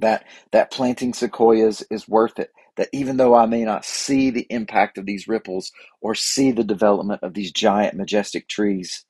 That 0.00 0.24
that 0.52 0.70
planting 0.72 1.14
sequoias 1.14 1.84
is 1.90 2.08
worth 2.08 2.38
it 2.38 2.50
that 2.76 2.88
even 2.92 3.16
though 3.16 3.34
I 3.34 3.46
may 3.46 3.64
not 3.64 3.84
see 3.84 4.30
the 4.30 4.46
impact 4.50 4.98
of 4.98 5.06
these 5.06 5.28
ripples 5.28 5.72
or 6.00 6.14
see 6.14 6.52
the 6.52 6.64
development 6.64 7.22
of 7.22 7.34
these 7.34 7.52
giant, 7.52 7.94
majestic 7.96 8.48
trees, 8.48 9.04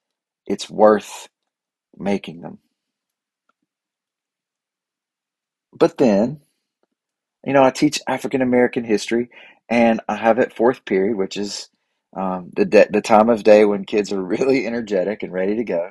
it's 0.46 0.70
worth 0.70 1.28
making 1.96 2.42
them. 2.42 2.58
But 5.76 5.98
then, 5.98 6.42
you 7.44 7.52
know, 7.54 7.64
I 7.64 7.70
teach 7.70 8.00
African 8.08 8.42
American 8.42 8.84
history, 8.84 9.30
and 9.68 10.00
I 10.08 10.16
have 10.16 10.38
it 10.38 10.56
fourth 10.56 10.84
period, 10.84 11.16
which 11.16 11.36
is 11.36 11.70
um, 12.16 12.50
the 12.54 12.64
de- 12.66 12.88
the 12.90 13.02
time 13.02 13.30
of 13.30 13.44
day 13.44 13.64
when 13.64 13.84
kids 13.84 14.12
are 14.12 14.22
really 14.24 14.66
energetic 14.66 15.22
and 15.22 15.32
ready 15.32 15.56
to 15.56 15.64
go. 15.64 15.90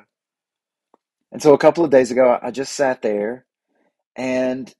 And 1.32 1.42
so, 1.42 1.54
a 1.54 1.58
couple 1.58 1.84
of 1.84 1.90
days 1.90 2.10
ago, 2.10 2.38
I 2.42 2.50
just 2.52 2.74
sat 2.74 3.02
there, 3.02 3.46
and 4.16 4.72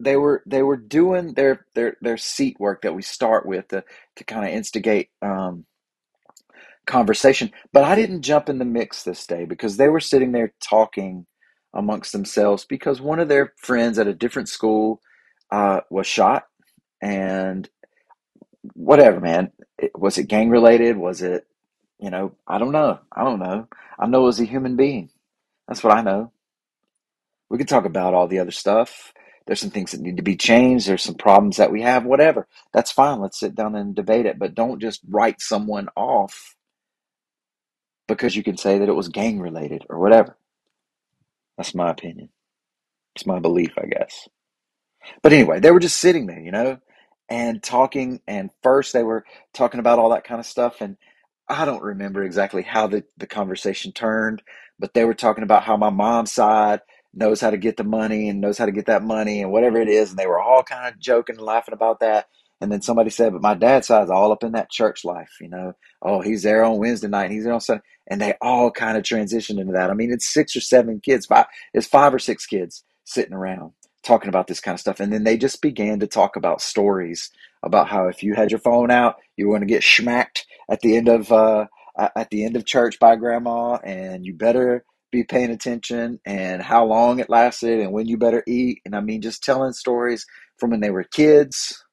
they 0.00 0.16
were 0.16 0.42
they 0.46 0.62
were 0.62 0.76
doing 0.76 1.34
their 1.34 1.66
their 1.74 1.96
their 2.02 2.16
seat 2.18 2.58
work 2.60 2.82
that 2.82 2.94
we 2.94 3.02
start 3.02 3.46
with 3.46 3.68
to 3.68 3.84
to 4.16 4.24
kind 4.24 4.46
of 4.46 4.52
instigate 4.52 5.10
um, 5.22 5.66
conversation. 6.86 7.52
But 7.72 7.84
I 7.84 7.94
didn't 7.96 8.22
jump 8.22 8.48
in 8.48 8.58
the 8.58 8.64
mix 8.64 9.02
this 9.04 9.26
day 9.26 9.44
because 9.46 9.76
they 9.76 9.88
were 9.88 10.00
sitting 10.00 10.32
there 10.32 10.52
talking 10.62 11.26
amongst 11.74 12.12
themselves 12.12 12.64
because 12.64 13.00
one 13.00 13.20
of 13.20 13.28
their 13.28 13.52
friends 13.56 13.98
at 13.98 14.06
a 14.06 14.14
different 14.14 14.48
school 14.48 15.00
uh, 15.50 15.80
was 15.90 16.06
shot 16.06 16.44
and 17.00 17.68
whatever, 18.74 19.20
man. 19.20 19.52
It, 19.78 19.92
was 19.98 20.18
it 20.18 20.28
gang 20.28 20.50
related? 20.50 20.96
Was 20.96 21.22
it 21.22 21.46
you 21.98 22.10
know? 22.10 22.32
I 22.46 22.58
don't 22.58 22.72
know. 22.72 22.98
I 23.12 23.24
don't 23.24 23.40
know. 23.40 23.68
I 23.98 24.06
know 24.06 24.22
it 24.22 24.26
was 24.26 24.40
a 24.40 24.44
human 24.44 24.76
being. 24.76 25.10
That's 25.68 25.84
what 25.84 25.96
I 25.96 26.02
know. 26.02 26.32
We 27.50 27.58
could 27.58 27.68
talk 27.68 27.84
about 27.84 28.14
all 28.14 28.28
the 28.28 28.38
other 28.38 28.50
stuff 28.52 29.12
there's 29.50 29.60
some 29.60 29.70
things 29.70 29.90
that 29.90 30.00
need 30.00 30.16
to 30.16 30.22
be 30.22 30.36
changed. 30.36 30.86
There's 30.86 31.02
some 31.02 31.16
problems 31.16 31.56
that 31.56 31.72
we 31.72 31.82
have, 31.82 32.04
whatever. 32.04 32.46
That's 32.72 32.92
fine. 32.92 33.20
Let's 33.20 33.40
sit 33.40 33.56
down 33.56 33.74
and 33.74 33.96
debate 33.96 34.24
it. 34.24 34.38
But 34.38 34.54
don't 34.54 34.80
just 34.80 35.00
write 35.08 35.40
someone 35.40 35.88
off 35.96 36.54
because 38.06 38.36
you 38.36 38.44
can 38.44 38.56
say 38.56 38.78
that 38.78 38.88
it 38.88 38.94
was 38.94 39.08
gang 39.08 39.40
related 39.40 39.84
or 39.90 39.98
whatever. 39.98 40.36
That's 41.60 41.76
my 41.76 41.90
opinion. 41.90 42.30
It's 43.16 43.26
my 43.26 43.40
belief, 43.40 43.72
I 43.78 43.86
guess. 43.86 44.28
But 45.22 45.34
anyway, 45.34 45.60
they 45.60 45.72
were 45.72 45.80
just 45.80 45.98
sitting 46.00 46.26
there, 46.28 46.40
you 46.40 46.52
know, 46.52 46.78
and 47.30 47.62
talking. 47.62 48.22
And 48.28 48.50
first 48.64 48.94
they 48.94 49.04
were 49.04 49.26
talking 49.54 49.80
about 49.80 50.00
all 50.00 50.10
that 50.10 50.24
kind 50.24 50.40
of 50.40 50.46
stuff. 50.46 50.82
And 50.82 50.98
I 51.48 51.66
don't 51.66 51.82
remember 51.82 52.24
exactly 52.24 52.62
how 52.62 52.88
the, 52.88 53.04
the 53.18 53.28
conversation 53.28 53.92
turned, 53.92 54.42
but 54.78 54.94
they 54.94 55.04
were 55.06 55.14
talking 55.14 55.44
about 55.44 55.64
how 55.64 55.76
my 55.78 55.90
mom's 55.90 56.32
side 56.32 56.82
knows 57.14 57.42
how 57.42 57.50
to 57.50 57.58
get 57.58 57.76
the 57.78 57.84
money 57.84 58.30
and 58.30 58.40
knows 58.40 58.58
how 58.58 58.66
to 58.66 58.72
get 58.72 58.86
that 58.86 59.04
money 59.04 59.42
and 59.42 59.52
whatever 59.52 59.80
it 59.80 59.88
is. 59.88 60.10
And 60.10 60.20
they 60.20 60.28
were 60.28 60.40
all 60.40 60.64
kind 60.64 60.94
of 60.94 61.00
joking 61.00 61.36
and 61.38 61.46
laughing 61.46 61.74
about 61.74 62.00
that. 62.00 62.28
And 62.60 62.70
then 62.70 62.82
somebody 62.82 63.10
said, 63.10 63.32
but 63.32 63.42
my 63.42 63.54
dad's 63.54 63.86
side's 63.86 64.10
all 64.10 64.32
up 64.32 64.44
in 64.44 64.52
that 64.52 64.70
church 64.70 65.04
life, 65.04 65.30
you 65.40 65.48
know. 65.48 65.72
Oh, 66.02 66.20
he's 66.20 66.42
there 66.42 66.64
on 66.64 66.78
Wednesday 66.78 67.08
night, 67.08 67.30
he's 67.30 67.44
there 67.44 67.54
on 67.54 67.60
Sunday. 67.60 67.82
And 68.08 68.20
they 68.20 68.34
all 68.42 68.70
kind 68.70 68.96
of 68.96 69.02
transitioned 69.02 69.60
into 69.60 69.72
that. 69.72 69.90
I 69.90 69.94
mean, 69.94 70.12
it's 70.12 70.32
six 70.32 70.54
or 70.56 70.60
seven 70.60 71.00
kids, 71.00 71.26
five, 71.26 71.46
it's 71.72 71.86
five 71.86 72.12
or 72.12 72.18
six 72.18 72.46
kids 72.46 72.84
sitting 73.04 73.34
around 73.34 73.72
talking 74.02 74.28
about 74.28 74.46
this 74.46 74.60
kind 74.60 74.74
of 74.74 74.80
stuff. 74.80 75.00
And 75.00 75.12
then 75.12 75.24
they 75.24 75.36
just 75.36 75.62
began 75.62 76.00
to 76.00 76.06
talk 76.06 76.36
about 76.36 76.60
stories 76.60 77.30
about 77.62 77.88
how 77.88 78.08
if 78.08 78.22
you 78.22 78.34
had 78.34 78.50
your 78.50 78.60
phone 78.60 78.90
out, 78.90 79.16
you 79.36 79.46
were 79.46 79.52
going 79.52 79.66
to 79.66 79.74
get 79.74 79.84
smacked 79.84 80.46
at 80.70 80.80
the 80.80 80.96
end 80.96 81.08
of 81.08 81.30
uh, 81.32 81.66
at 82.16 82.30
the 82.30 82.44
end 82.44 82.56
of 82.56 82.64
church 82.64 82.98
by 82.98 83.16
grandma, 83.16 83.74
and 83.84 84.24
you 84.24 84.34
better 84.34 84.84
be 85.10 85.24
paying 85.24 85.50
attention 85.50 86.20
and 86.24 86.62
how 86.62 86.84
long 86.84 87.18
it 87.18 87.28
lasted 87.28 87.80
and 87.80 87.92
when 87.92 88.06
you 88.06 88.16
better 88.16 88.44
eat. 88.46 88.80
And 88.84 88.94
I 88.94 89.00
mean, 89.00 89.20
just 89.20 89.42
telling 89.42 89.72
stories 89.72 90.24
from 90.58 90.70
when 90.70 90.80
they 90.80 90.90
were 90.90 91.04
kids, 91.04 91.84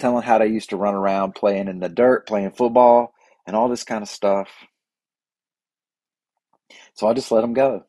telling 0.00 0.22
how 0.24 0.38
they 0.38 0.48
used 0.48 0.70
to 0.70 0.76
run 0.76 0.94
around 0.94 1.34
playing 1.34 1.68
in 1.68 1.80
the 1.80 1.88
dirt, 1.88 2.26
playing 2.26 2.52
football, 2.52 3.14
and 3.46 3.56
all 3.56 3.68
this 3.68 3.84
kind 3.84 4.02
of 4.02 4.08
stuff. 4.08 4.48
So 6.94 7.08
I 7.08 7.14
just 7.14 7.32
let 7.32 7.42
them 7.42 7.54
go. 7.54 7.84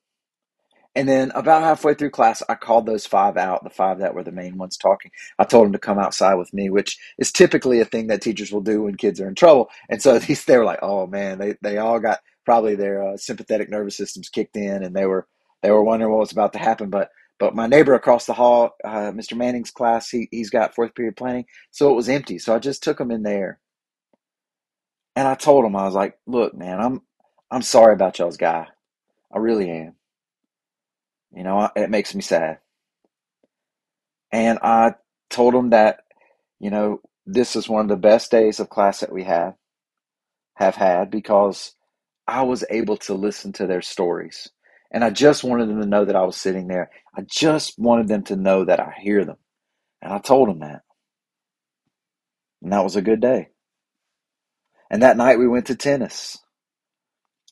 And 0.96 1.10
then 1.10 1.32
about 1.36 1.64
halfway 1.64 1.96
through 1.96 2.12
class, 2.12 2.44
I 2.50 2.56
called 2.56 2.86
those 2.86 3.06
five 3.06 3.38
out, 3.38 3.64
the 3.64 3.70
five 3.70 4.00
that 4.00 4.16
were 4.16 4.24
the 4.24 4.32
main 4.32 4.58
ones 4.58 4.78
talking. 4.78 5.12
I 5.40 5.46
told 5.46 5.66
them 5.66 5.74
to 5.74 5.80
come 5.80 6.00
outside 6.00 6.36
with 6.36 6.54
me, 6.54 6.70
which 6.70 6.98
is 7.18 7.32
typically 7.32 7.82
a 7.82 7.86
thing 7.86 8.08
that 8.08 8.22
teachers 8.22 8.52
will 8.52 8.62
do 8.62 8.84
when 8.84 8.96
kids 8.98 9.22
are 9.22 9.28
in 9.30 9.36
trouble. 9.36 9.70
And 9.90 10.02
so 10.02 10.20
these, 10.22 10.46
they 10.46 10.58
were 10.58 10.66
like, 10.66 10.80
oh 10.84 11.08
man, 11.08 11.40
they, 11.40 11.56
they 11.62 11.78
all 11.78 12.00
got 12.00 12.20
probably 12.46 12.76
their 12.76 13.04
uh, 13.04 13.18
sympathetic 13.18 13.70
nervous 13.70 13.98
systems 13.98 14.30
kicked 14.30 14.58
in 14.58 14.84
and 14.84 14.96
they 14.96 15.06
were, 15.06 15.28
they 15.64 15.72
were 15.72 15.84
wondering 15.84 16.12
what 16.12 16.20
was 16.22 16.34
about 16.34 16.54
to 16.54 16.60
happen. 16.60 16.90
But, 16.90 17.10
but 17.40 17.56
my 17.56 17.68
neighbor 17.68 17.94
across 17.96 18.26
the 18.26 18.34
hall, 18.34 18.72
uh, 18.84 19.12
Mr. 19.12 19.38
Manning's 19.38 19.72
class, 19.72 20.10
he, 20.10 20.28
he's 20.32 20.50
got 20.50 20.76
fourth 20.76 20.96
period 20.96 21.18
planning. 21.18 21.46
So 21.72 21.92
it 21.92 21.96
was 21.96 22.10
empty. 22.10 22.40
So 22.40 22.56
I 22.56 22.60
just 22.60 22.84
took 22.84 22.98
them 22.98 23.12
in 23.12 23.24
there 23.24 23.60
and 25.16 25.28
I 25.28 25.36
told 25.36 25.66
him, 25.66 25.76
I 25.76 25.86
was 25.86 25.96
like, 25.96 26.18
look, 26.28 26.56
man, 26.56 26.82
I'm, 26.82 27.02
I'm 27.52 27.62
sorry 27.64 27.94
about 27.94 28.20
y'all's 28.20 28.38
guy. 28.38 28.68
I 29.34 29.40
really 29.40 29.70
am. 29.70 29.96
You 31.36 31.44
know, 31.44 31.70
it 31.76 31.90
makes 31.90 32.16
me 32.16 32.22
sad. 32.22 32.60
And 34.32 34.60
I 34.64 34.96
told 35.30 35.56
them 35.56 35.72
that, 35.72 36.02
you 36.60 36.72
know, 36.72 37.02
this 37.26 37.56
is 37.56 37.70
one 37.70 37.86
of 37.86 37.90
the 37.90 37.98
best 37.98 38.32
days 38.32 38.60
of 38.60 38.70
class 38.70 39.02
that 39.02 39.14
we 39.14 39.24
have 39.26 39.56
have 40.56 40.76
had 40.76 41.12
because 41.12 41.76
I 42.28 42.44
was 42.44 42.66
able 42.70 42.98
to 42.98 43.14
listen 43.14 43.54
to 43.54 43.68
their 43.68 43.82
stories. 43.82 44.50
And 44.92 45.04
I 45.04 45.10
just 45.10 45.44
wanted 45.44 45.70
them 45.70 45.82
to 45.82 45.88
know 45.88 46.06
that 46.06 46.16
I 46.16 46.24
was 46.24 46.38
sitting 46.38 46.68
there. 46.68 46.90
I 47.16 47.22
just 47.22 47.78
wanted 47.78 48.08
them 48.08 48.24
to 48.26 48.36
know 48.36 48.66
that 48.66 48.80
I 48.80 48.94
hear 49.00 49.26
them. 49.26 49.38
And 50.02 50.14
I 50.14 50.20
told 50.20 50.50
them 50.50 50.60
that. 50.60 50.82
And 52.62 52.72
that 52.72 52.84
was 52.84 52.96
a 52.96 53.02
good 53.02 53.22
day. 53.22 53.50
And 54.90 55.04
that 55.04 55.18
night 55.18 55.40
we 55.40 55.48
went 55.48 55.68
to 55.68 55.76
tennis 55.76 56.38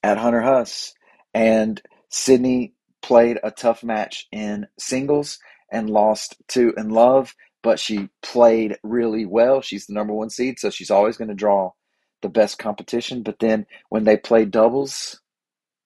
at 0.02 0.18
Hunter 0.18 0.42
Huss. 0.42 0.94
And 1.34 1.82
Sydney 2.10 2.74
played 3.02 3.40
a 3.44 3.52
tough 3.52 3.84
match 3.84 4.28
in 4.32 4.68
singles 4.80 5.40
and 5.72 5.90
lost 5.90 6.36
to 6.50 6.74
in 6.78 6.90
love, 6.90 7.36
but 7.64 7.80
she 7.80 8.10
played 8.22 8.78
really 8.84 9.26
well. 9.26 9.62
She's 9.62 9.88
the 9.88 9.94
number 9.94 10.14
one 10.14 10.30
seed, 10.30 10.60
so 10.60 10.70
she's 10.70 10.92
always 10.92 11.18
going 11.18 11.30
to 11.30 11.34
draw 11.34 11.72
the 12.22 12.30
best 12.30 12.60
competition. 12.60 13.24
But 13.24 13.40
then 13.40 13.66
when 13.90 14.04
they 14.04 14.18
played 14.18 14.52
doubles 14.52 15.20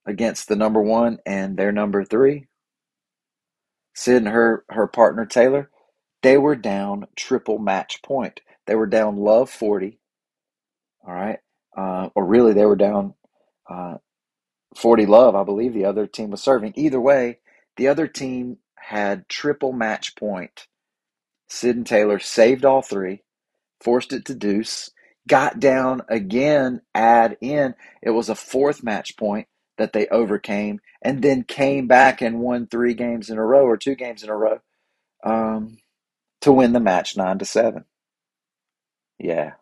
against 0.07 0.47
the 0.47 0.55
number 0.55 0.81
one 0.81 1.19
and 1.25 1.57
their 1.57 1.71
number 1.73 2.05
three, 2.05 2.47
Sid 3.95 4.17
and 4.17 4.27
her 4.29 4.65
her 4.69 4.87
partner 4.87 5.25
Taylor, 5.25 5.69
they 6.23 6.37
were 6.37 6.55
down 6.55 7.07
triple 7.15 7.59
match 7.59 8.01
point. 8.03 8.41
They 8.67 8.75
were 8.75 8.87
down 8.87 9.17
love 9.17 9.49
forty. 9.49 9.99
All 11.07 11.13
right, 11.13 11.39
uh, 11.77 12.09
or 12.15 12.25
really 12.25 12.53
they 12.53 12.65
were 12.65 12.75
down 12.75 13.15
uh, 13.69 13.95
40 14.75 15.05
love, 15.05 15.35
I 15.35 15.43
believe 15.43 15.73
the 15.73 15.85
other 15.85 16.07
team 16.07 16.31
was 16.31 16.41
serving. 16.43 16.73
Either 16.75 17.01
way, 17.01 17.39
the 17.77 17.87
other 17.87 18.07
team 18.07 18.57
had 18.77 19.27
triple 19.27 19.73
match 19.73 20.15
point. 20.15 20.67
Sid 21.49 21.75
and 21.77 21.87
Taylor 21.87 22.19
saved 22.19 22.65
all 22.65 22.81
three, 22.81 23.23
forced 23.81 24.13
it 24.13 24.25
to 24.25 24.35
deuce, 24.35 24.91
got 25.27 25.59
down 25.59 26.01
again, 26.09 26.81
add 26.93 27.37
in. 27.41 27.75
It 28.01 28.11
was 28.11 28.29
a 28.29 28.35
fourth 28.35 28.83
match 28.83 29.17
point 29.17 29.47
that 29.77 29.93
they 29.93 30.07
overcame, 30.07 30.79
and 31.01 31.21
then 31.21 31.43
came 31.43 31.87
back 31.87 32.21
and 32.21 32.39
won 32.39 32.67
three 32.67 32.93
games 32.93 33.29
in 33.29 33.37
a 33.37 33.45
row 33.45 33.63
or 33.65 33.77
two 33.77 33.95
games 33.95 34.23
in 34.23 34.29
a 34.29 34.35
row 34.35 34.59
um, 35.23 35.77
to 36.41 36.51
win 36.51 36.73
the 36.73 36.79
match 36.79 37.17
nine 37.17 37.39
to 37.39 37.45
seven. 37.45 37.85
Yeah. 39.19 39.53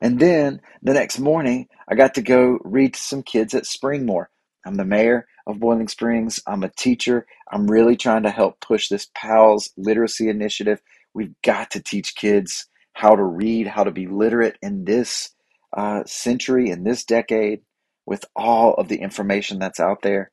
And 0.00 0.20
then 0.20 0.60
the 0.82 0.94
next 0.94 1.18
morning, 1.18 1.68
I 1.88 1.94
got 1.94 2.14
to 2.14 2.22
go 2.22 2.58
read 2.64 2.94
to 2.94 3.00
some 3.00 3.22
kids 3.22 3.54
at 3.54 3.64
Springmore. 3.64 4.26
I'm 4.64 4.76
the 4.76 4.84
mayor 4.84 5.26
of 5.46 5.60
Boiling 5.60 5.88
Springs. 5.88 6.40
I'm 6.46 6.62
a 6.62 6.70
teacher. 6.70 7.26
I'm 7.50 7.70
really 7.70 7.96
trying 7.96 8.22
to 8.24 8.30
help 8.30 8.60
push 8.60 8.88
this 8.88 9.08
PALS 9.14 9.70
literacy 9.76 10.28
initiative. 10.28 10.80
We've 11.14 11.34
got 11.42 11.70
to 11.72 11.82
teach 11.82 12.14
kids 12.14 12.66
how 12.92 13.16
to 13.16 13.24
read, 13.24 13.66
how 13.66 13.84
to 13.84 13.90
be 13.90 14.06
literate 14.06 14.56
in 14.62 14.84
this 14.84 15.30
uh, 15.76 16.04
century, 16.06 16.70
in 16.70 16.84
this 16.84 17.04
decade, 17.04 17.62
with 18.08 18.24
all 18.36 18.74
of 18.74 18.88
the 18.88 18.96
information 18.98 19.60
that's 19.60 19.80
out 19.80 20.02
there. 20.02 20.32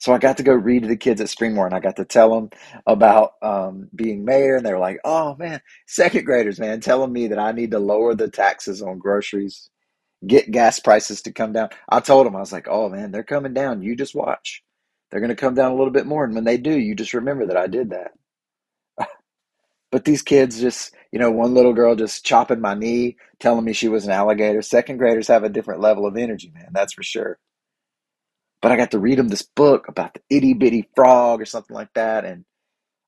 So 0.00 0.12
I 0.14 0.18
got 0.18 0.38
to 0.38 0.42
go 0.42 0.54
read 0.54 0.82
to 0.82 0.88
the 0.88 0.96
kids 0.96 1.20
at 1.20 1.28
Springmore 1.28 1.66
and 1.66 1.74
I 1.74 1.80
got 1.80 1.96
to 1.96 2.04
tell 2.06 2.34
them 2.34 2.50
about 2.86 3.32
um, 3.42 3.88
being 3.94 4.24
mayor. 4.24 4.56
And 4.56 4.66
they 4.66 4.72
were 4.72 4.78
like, 4.80 4.98
oh 5.04 5.36
man, 5.36 5.60
second 5.86 6.24
graders, 6.24 6.60
man, 6.60 6.80
telling 6.80 7.12
me 7.12 7.28
that 7.28 7.38
I 7.38 7.52
need 7.52 7.72
to 7.72 7.78
lower 7.78 8.14
the 8.14 8.28
taxes 8.30 8.82
on 8.82 8.98
groceries, 8.98 9.70
get 10.26 10.50
gas 10.50 10.80
prices 10.80 11.22
to 11.22 11.32
come 11.32 11.52
down. 11.52 11.70
I 11.88 12.00
told 12.00 12.26
them, 12.26 12.36
I 12.36 12.40
was 12.40 12.52
like, 12.52 12.68
oh 12.68 12.88
man, 12.90 13.12
they're 13.12 13.24
coming 13.24 13.54
down. 13.54 13.82
You 13.82 13.96
just 13.96 14.14
watch. 14.14 14.62
They're 15.10 15.20
going 15.20 15.30
to 15.30 15.36
come 15.36 15.54
down 15.54 15.72
a 15.72 15.76
little 15.76 15.92
bit 15.92 16.06
more. 16.06 16.24
And 16.24 16.34
when 16.34 16.44
they 16.44 16.58
do, 16.58 16.78
you 16.78 16.94
just 16.94 17.14
remember 17.14 17.46
that 17.46 17.56
I 17.58 17.68
did 17.68 17.90
that. 17.90 18.12
But 19.90 20.04
these 20.04 20.22
kids 20.22 20.60
just, 20.60 20.94
you 21.12 21.18
know, 21.18 21.30
one 21.30 21.54
little 21.54 21.72
girl 21.72 21.94
just 21.96 22.24
chopping 22.24 22.60
my 22.60 22.74
knee, 22.74 23.16
telling 23.40 23.64
me 23.64 23.72
she 23.72 23.88
was 23.88 24.04
an 24.04 24.12
alligator. 24.12 24.62
Second 24.62 24.98
graders 24.98 25.28
have 25.28 25.44
a 25.44 25.48
different 25.48 25.80
level 25.80 26.06
of 26.06 26.16
energy, 26.16 26.52
man, 26.54 26.68
that's 26.72 26.94
for 26.94 27.02
sure. 27.02 27.38
But 28.62 28.72
I 28.72 28.76
got 28.76 28.90
to 28.92 28.98
read 28.98 29.18
them 29.18 29.28
this 29.28 29.42
book 29.42 29.88
about 29.88 30.14
the 30.14 30.20
itty 30.30 30.54
bitty 30.54 30.88
frog 30.94 31.40
or 31.40 31.46
something 31.46 31.74
like 31.74 31.92
that. 31.94 32.24
And 32.26 32.44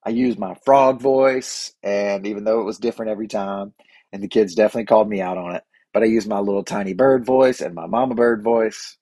I 0.04 0.10
used 0.10 0.38
my 0.38 0.54
frog 0.64 1.00
voice. 1.00 1.74
And 1.82 2.26
even 2.26 2.44
though 2.44 2.60
it 2.60 2.66
was 2.66 2.78
different 2.78 3.12
every 3.12 3.28
time, 3.28 3.74
and 4.12 4.22
the 4.22 4.28
kids 4.28 4.54
definitely 4.54 4.86
called 4.86 5.10
me 5.10 5.20
out 5.20 5.38
on 5.38 5.56
it, 5.56 5.64
but 5.92 6.02
I 6.02 6.06
used 6.06 6.28
my 6.28 6.40
little 6.40 6.64
tiny 6.64 6.94
bird 6.94 7.26
voice 7.26 7.60
and 7.60 7.74
my 7.74 7.86
mama 7.86 8.14
bird 8.14 8.42
voice. 8.42 8.96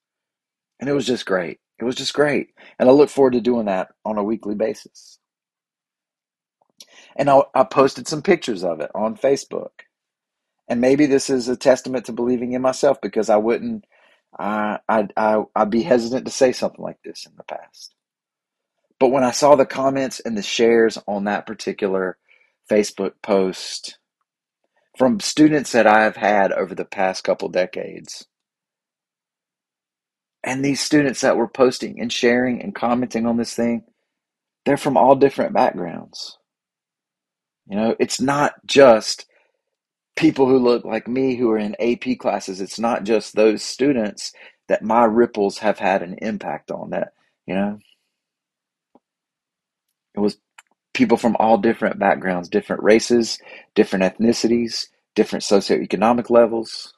And 0.81 0.91
it 0.91 0.95
was 0.95 1.07
just 1.07 1.27
great. 1.27 1.61
It 1.81 1.85
was 1.85 1.97
just 1.97 2.15
great. 2.15 2.49
And 2.79 2.89
I 2.89 2.93
look 2.93 3.11
forward 3.11 3.35
to 3.35 3.43
doing 3.43 3.67
that 3.67 3.91
on 4.05 4.19
a 4.19 4.25
weekly 4.25 4.57
basis. 4.57 5.20
And 7.17 7.31
I, 7.31 7.43
I 7.55 7.65
posted 7.65 8.09
some 8.09 8.23
pictures 8.23 8.65
of 8.65 8.81
it 8.81 8.91
on 8.95 9.17
Facebook. 9.17 9.71
And 10.69 10.81
maybe 10.81 11.07
this 11.07 11.31
is 11.31 11.49
a 11.49 11.57
testament 11.57 12.07
to 12.07 12.13
believing 12.13 12.53
in 12.53 12.63
myself 12.63 13.01
because 13.01 13.31
I 13.31 13.37
wouldn't 13.37 13.85
I, 14.39 14.79
I'd, 14.89 15.13
I, 15.17 15.43
I'd 15.55 15.71
be 15.71 15.83
hesitant 15.83 16.27
to 16.27 16.33
say 16.33 16.53
something 16.53 16.83
like 16.83 16.99
this 17.05 17.27
in 17.27 17.33
the 17.37 17.45
past. 17.45 17.95
But 18.99 19.09
when 19.11 19.25
I 19.25 19.33
saw 19.33 19.57
the 19.57 19.67
comments 19.67 20.21
and 20.21 20.37
the 20.37 20.43
shares 20.43 20.99
on 21.09 21.25
that 21.25 21.47
particular 21.47 22.19
Facebook 22.71 23.15
post 23.23 23.99
from 24.99 25.21
students 25.21 25.73
that 25.73 25.87
I've 25.87 26.17
had 26.17 26.53
over 26.53 26.75
the 26.75 26.85
past 26.85 27.25
couple 27.25 27.49
decades, 27.49 28.27
and 30.45 30.65
these 30.65 30.81
students 30.81 31.23
that 31.23 31.37
were 31.37 31.49
posting 31.49 32.01
and 32.01 32.13
sharing 32.13 32.63
and 32.63 32.75
commenting 32.75 33.27
on 33.27 33.37
this 33.39 33.55
thing, 33.55 33.85
they're 34.67 34.79
from 34.79 34.97
all 34.99 35.17
different 35.17 35.55
backgrounds. 35.55 36.39
You 37.71 37.77
know, 37.77 37.97
it's 38.01 38.21
not 38.21 38.55
just 38.67 39.27
people 40.17 40.47
who 40.49 40.59
look 40.59 40.85
like 40.85 41.07
me 41.07 41.37
who 41.37 41.49
are 41.51 41.59
in 41.59 41.77
AP 41.81 42.19
classes. 42.19 42.61
It's 42.61 42.81
not 42.81 43.05
just 43.05 43.37
those 43.37 43.63
students 43.63 44.33
that 44.69 44.83
my 44.83 45.05
ripples 45.05 45.59
have 45.59 45.79
had 45.79 46.03
an 46.03 46.17
impact 46.21 46.73
on 46.73 46.91
that, 46.91 47.13
you 47.47 47.55
know. 47.55 47.79
It 50.17 50.21
was 50.21 50.37
people 50.95 51.17
from 51.17 51.37
all 51.39 51.59
different 51.59 52.01
backgrounds, 52.01 52.49
different 52.49 52.83
races, 52.83 53.39
different 53.77 54.05
ethnicities, 54.05 54.89
different 55.15 55.45
socioeconomic 55.45 56.29
levels. 56.29 56.93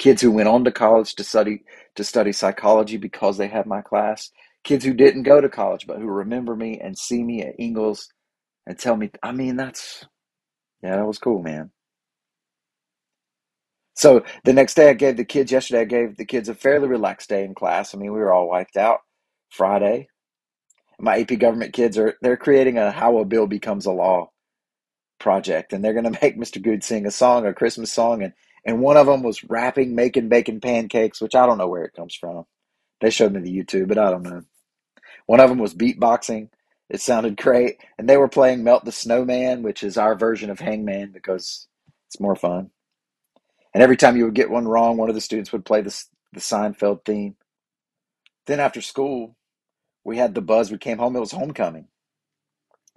Kids 0.00 0.22
who 0.22 0.32
went 0.32 0.48
on 0.48 0.64
to 0.64 0.72
college 0.72 1.14
to 1.14 1.24
study 1.24 1.62
to 1.94 2.02
study 2.02 2.32
psychology 2.32 2.96
because 2.96 3.36
they 3.36 3.48
had 3.48 3.66
my 3.66 3.80
class. 3.80 4.32
Kids 4.64 4.84
who 4.84 4.92
didn't 4.92 5.22
go 5.22 5.40
to 5.40 5.48
college 5.48 5.86
but 5.86 5.98
who 5.98 6.06
remember 6.06 6.56
me 6.56 6.80
and 6.80 6.98
see 6.98 7.22
me 7.22 7.42
at 7.42 7.54
Ingles 7.60 8.08
and 8.68 8.78
tell 8.78 8.96
me, 8.96 9.10
I 9.24 9.32
mean, 9.32 9.56
that's 9.56 10.06
yeah, 10.82 10.96
that 10.96 11.06
was 11.06 11.18
cool, 11.18 11.42
man. 11.42 11.70
So 13.94 14.22
the 14.44 14.52
next 14.52 14.74
day, 14.74 14.90
I 14.90 14.94
gave 14.94 15.16
the 15.16 15.24
kids, 15.24 15.50
yesterday, 15.50 15.80
I 15.80 15.84
gave 15.84 16.16
the 16.16 16.24
kids 16.24 16.48
a 16.48 16.54
fairly 16.54 16.86
relaxed 16.86 17.28
day 17.30 17.44
in 17.44 17.54
class. 17.54 17.94
I 17.94 17.98
mean, 17.98 18.12
we 18.12 18.20
were 18.20 18.32
all 18.32 18.48
wiped 18.48 18.76
out 18.76 19.00
Friday. 19.50 20.08
My 21.00 21.18
AP 21.18 21.38
government 21.40 21.72
kids 21.72 21.98
are, 21.98 22.14
they're 22.22 22.36
creating 22.36 22.78
a 22.78 22.92
How 22.92 23.18
a 23.18 23.24
Bill 23.24 23.48
Becomes 23.48 23.86
a 23.86 23.92
Law 23.92 24.30
project, 25.18 25.72
and 25.72 25.84
they're 25.84 25.94
going 25.94 26.04
to 26.12 26.18
make 26.22 26.38
Mr. 26.38 26.62
Good 26.62 26.84
sing 26.84 27.06
a 27.06 27.10
song, 27.10 27.44
a 27.46 27.52
Christmas 27.54 27.92
song. 27.92 28.22
And, 28.22 28.34
and 28.64 28.80
one 28.80 28.96
of 28.96 29.06
them 29.06 29.22
was 29.24 29.42
rapping, 29.42 29.96
making 29.96 30.28
bacon 30.28 30.60
pancakes, 30.60 31.20
which 31.20 31.34
I 31.34 31.46
don't 31.46 31.58
know 31.58 31.68
where 31.68 31.84
it 31.84 31.94
comes 31.94 32.14
from. 32.14 32.44
They 33.00 33.10
showed 33.10 33.32
me 33.32 33.40
the 33.40 33.56
YouTube, 33.56 33.88
but 33.88 33.98
I 33.98 34.10
don't 34.10 34.22
know. 34.22 34.42
One 35.26 35.40
of 35.40 35.48
them 35.48 35.58
was 35.58 35.74
beatboxing. 35.74 36.50
It 36.90 37.00
sounded 37.00 37.36
great. 37.36 37.78
And 37.98 38.08
they 38.08 38.16
were 38.16 38.28
playing 38.28 38.64
Melt 38.64 38.84
the 38.84 38.92
Snowman, 38.92 39.62
which 39.62 39.82
is 39.82 39.98
our 39.98 40.14
version 40.14 40.50
of 40.50 40.60
Hangman 40.60 41.12
because 41.12 41.66
it's 42.06 42.20
more 42.20 42.36
fun. 42.36 42.70
And 43.74 43.82
every 43.82 43.96
time 43.96 44.16
you 44.16 44.24
would 44.24 44.34
get 44.34 44.50
one 44.50 44.66
wrong, 44.66 44.96
one 44.96 45.08
of 45.08 45.14
the 45.14 45.20
students 45.20 45.52
would 45.52 45.64
play 45.64 45.82
the, 45.82 46.04
the 46.32 46.40
Seinfeld 46.40 47.04
theme. 47.04 47.36
Then 48.46 48.60
after 48.60 48.80
school, 48.80 49.36
we 50.04 50.16
had 50.16 50.34
the 50.34 50.40
buzz. 50.40 50.70
We 50.70 50.78
came 50.78 50.98
home, 50.98 51.16
it 51.16 51.20
was 51.20 51.32
homecoming. 51.32 51.88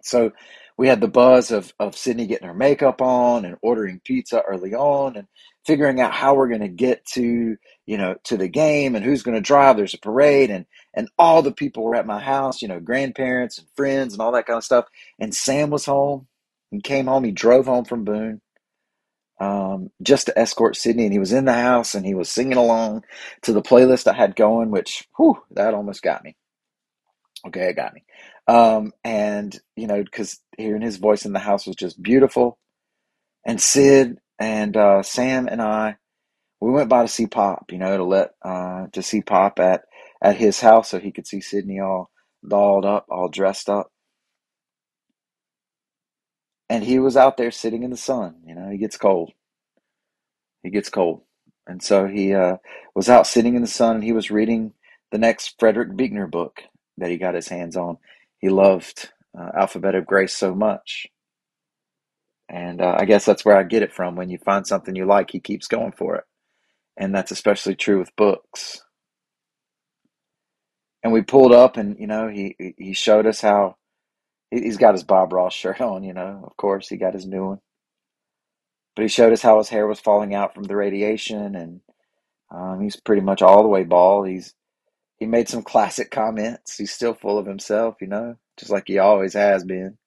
So 0.03 0.31
we 0.77 0.87
had 0.87 1.01
the 1.01 1.07
buzz 1.07 1.51
of, 1.51 1.73
of 1.79 1.97
Sydney 1.97 2.25
getting 2.27 2.47
her 2.47 2.53
makeup 2.53 3.01
on 3.01 3.45
and 3.45 3.57
ordering 3.61 4.01
pizza 4.03 4.41
early 4.41 4.73
on 4.73 5.17
and 5.17 5.27
figuring 5.65 5.99
out 5.99 6.13
how 6.13 6.33
we're 6.33 6.47
going 6.47 6.61
to 6.61 6.67
get 6.69 7.05
to, 7.13 7.57
you 7.85 7.97
know, 7.97 8.15
to 8.23 8.37
the 8.37 8.47
game 8.47 8.95
and 8.95 9.05
who's 9.05 9.23
going 9.23 9.35
to 9.35 9.41
drive. 9.41 9.77
There's 9.77 9.93
a 9.93 9.99
parade 9.99 10.49
and, 10.49 10.65
and 10.93 11.09
all 11.17 11.41
the 11.41 11.51
people 11.51 11.83
were 11.83 11.95
at 11.95 12.05
my 12.05 12.19
house, 12.19 12.61
you 12.61 12.67
know, 12.67 12.79
grandparents 12.79 13.57
and 13.57 13.67
friends 13.75 14.13
and 14.13 14.21
all 14.21 14.31
that 14.33 14.45
kind 14.45 14.57
of 14.57 14.63
stuff. 14.63 14.85
And 15.19 15.33
Sam 15.33 15.69
was 15.69 15.85
home 15.85 16.27
and 16.71 16.83
came 16.83 17.07
home. 17.07 17.23
He 17.23 17.31
drove 17.31 17.65
home 17.65 17.85
from 17.85 18.03
Boone 18.03 18.41
um, 19.41 19.89
just 20.03 20.27
to 20.27 20.37
escort 20.37 20.75
Sydney, 20.75 21.05
and 21.05 21.13
he 21.13 21.19
was 21.19 21.33
in 21.33 21.45
the 21.45 21.53
house 21.53 21.95
and 21.95 22.05
he 22.05 22.13
was 22.13 22.29
singing 22.29 22.57
along 22.57 23.03
to 23.41 23.53
the 23.53 23.61
playlist 23.61 24.07
I 24.07 24.13
had 24.13 24.35
going, 24.35 24.69
which 24.69 25.07
whew, 25.17 25.41
that 25.51 25.73
almost 25.73 26.03
got 26.03 26.23
me. 26.23 26.35
Okay, 27.47 27.69
it 27.69 27.75
got 27.75 27.93
me. 27.93 28.03
Um, 28.47 28.93
and 29.03 29.59
you 29.75 29.87
know, 29.87 30.03
because 30.03 30.39
hearing 30.57 30.83
his 30.83 30.97
voice 30.97 31.25
in 31.25 31.33
the 31.33 31.39
house 31.39 31.65
was 31.65 31.75
just 31.75 32.01
beautiful. 32.01 32.59
And 33.43 33.59
Sid 33.59 34.19
and 34.37 34.77
uh, 34.77 35.01
Sam 35.01 35.47
and 35.47 35.59
I, 35.59 35.97
we 36.59 36.69
went 36.69 36.89
by 36.89 37.01
to 37.01 37.07
see 37.07 37.25
Pop. 37.25 37.71
You 37.71 37.79
know, 37.79 37.97
to 37.97 38.03
let 38.03 38.35
uh, 38.43 38.87
to 38.93 39.01
see 39.01 39.21
Pop 39.23 39.59
at 39.59 39.85
at 40.21 40.37
his 40.37 40.61
house 40.61 40.89
so 40.91 40.99
he 40.99 41.11
could 41.11 41.27
see 41.27 41.41
Sydney 41.41 41.79
all 41.79 42.11
dolled 42.47 42.85
up, 42.85 43.07
all 43.09 43.29
dressed 43.29 43.69
up. 43.69 43.91
And 46.69 46.83
he 46.83 46.99
was 46.99 47.17
out 47.17 47.37
there 47.37 47.51
sitting 47.51 47.83
in 47.83 47.91
the 47.91 47.97
sun. 47.97 48.37
You 48.45 48.55
know, 48.55 48.69
he 48.69 48.77
gets 48.77 48.97
cold. 48.97 49.31
He 50.63 50.69
gets 50.69 50.89
cold. 50.89 51.21
And 51.67 51.81
so 51.83 52.07
he 52.07 52.33
uh, 52.33 52.57
was 52.95 53.09
out 53.09 53.27
sitting 53.27 53.55
in 53.55 53.61
the 53.61 53.67
sun 53.67 53.95
and 53.97 54.03
he 54.03 54.13
was 54.13 54.31
reading 54.31 54.73
the 55.11 55.17
next 55.17 55.55
Frederick 55.59 55.95
Buechner 55.95 56.27
book 56.27 56.61
that 56.97 57.09
he 57.09 57.17
got 57.17 57.35
his 57.35 57.47
hands 57.47 57.77
on. 57.77 57.97
He 58.39 58.49
loved 58.49 59.11
uh, 59.37 59.51
Alphabet 59.57 59.95
of 59.95 60.05
Grace 60.05 60.33
so 60.35 60.55
much. 60.55 61.07
And 62.49 62.81
uh, 62.81 62.95
I 62.99 63.05
guess 63.05 63.25
that's 63.25 63.45
where 63.45 63.57
I 63.57 63.63
get 63.63 63.83
it 63.83 63.93
from. 63.93 64.15
When 64.15 64.29
you 64.29 64.37
find 64.39 64.67
something 64.67 64.95
you 64.95 65.05
like, 65.05 65.31
he 65.31 65.39
keeps 65.39 65.67
going 65.67 65.93
for 65.93 66.15
it. 66.17 66.23
And 66.97 67.15
that's 67.15 67.31
especially 67.31 67.75
true 67.75 67.99
with 67.99 68.15
books. 68.15 68.81
And 71.03 71.13
we 71.13 71.21
pulled 71.21 71.51
up 71.51 71.77
and, 71.77 71.99
you 71.99 72.07
know, 72.07 72.27
he, 72.27 72.55
he 72.77 72.93
showed 72.93 73.25
us 73.25 73.41
how 73.41 73.77
he's 74.51 74.77
got 74.77 74.93
his 74.93 75.03
Bob 75.03 75.33
Ross 75.33 75.53
shirt 75.55 75.81
on, 75.81 76.03
you 76.03 76.13
know, 76.13 76.43
of 76.45 76.55
course, 76.57 76.89
he 76.89 76.97
got 76.97 77.13
his 77.13 77.25
new 77.27 77.45
one. 77.47 77.59
But 78.95 79.03
he 79.03 79.07
showed 79.07 79.33
us 79.33 79.41
how 79.41 79.57
his 79.57 79.69
hair 79.69 79.87
was 79.87 79.99
falling 79.99 80.35
out 80.35 80.53
from 80.53 80.63
the 80.63 80.75
radiation, 80.75 81.55
and 81.55 81.81
um, 82.53 82.81
he's 82.81 82.97
pretty 82.99 83.21
much 83.21 83.41
all 83.41 83.61
the 83.63 83.69
way 83.69 83.83
bald. 83.83 84.27
He's 84.27 84.53
he 85.17 85.27
made 85.27 85.47
some 85.47 85.63
classic 85.63 86.11
comments. 86.11 86.77
He's 86.77 86.91
still 86.91 87.13
full 87.13 87.37
of 87.37 87.45
himself, 87.45 87.95
you 88.01 88.07
know, 88.07 88.35
just 88.57 88.71
like 88.71 88.85
he 88.87 88.97
always 88.99 89.33
has 89.33 89.63
been. 89.63 89.97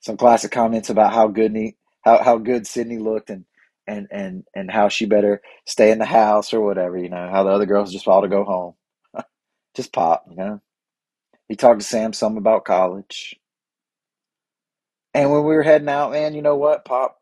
Some 0.00 0.16
classic 0.16 0.50
comments 0.50 0.88
about 0.88 1.12
how 1.12 1.28
good 1.28 1.54
he, 1.54 1.76
how 2.02 2.22
how 2.22 2.38
good 2.38 2.66
Sydney 2.66 2.98
looked, 2.98 3.28
and 3.28 3.44
and 3.86 4.08
and 4.10 4.44
and 4.54 4.70
how 4.70 4.88
she 4.88 5.04
better 5.04 5.42
stay 5.66 5.90
in 5.90 5.98
the 5.98 6.06
house 6.06 6.54
or 6.54 6.62
whatever, 6.62 6.96
you 6.96 7.10
know. 7.10 7.28
How 7.30 7.42
the 7.44 7.50
other 7.50 7.66
girls 7.66 7.92
just 7.92 8.08
ought 8.08 8.22
to 8.22 8.28
go 8.28 8.44
home. 8.44 8.74
Just 9.80 9.92
pop, 9.92 10.26
you 10.30 10.36
know. 10.36 10.60
He 11.48 11.56
talked 11.56 11.80
to 11.80 11.86
Sam 11.86 12.12
some 12.12 12.36
about 12.38 12.64
college. 12.64 13.36
And 15.14 15.30
when 15.30 15.40
we 15.44 15.54
were 15.54 15.62
heading 15.64 15.88
out, 15.88 16.12
man, 16.12 16.34
you 16.34 16.42
know 16.42 16.56
what? 16.56 16.84
Pop 16.84 17.20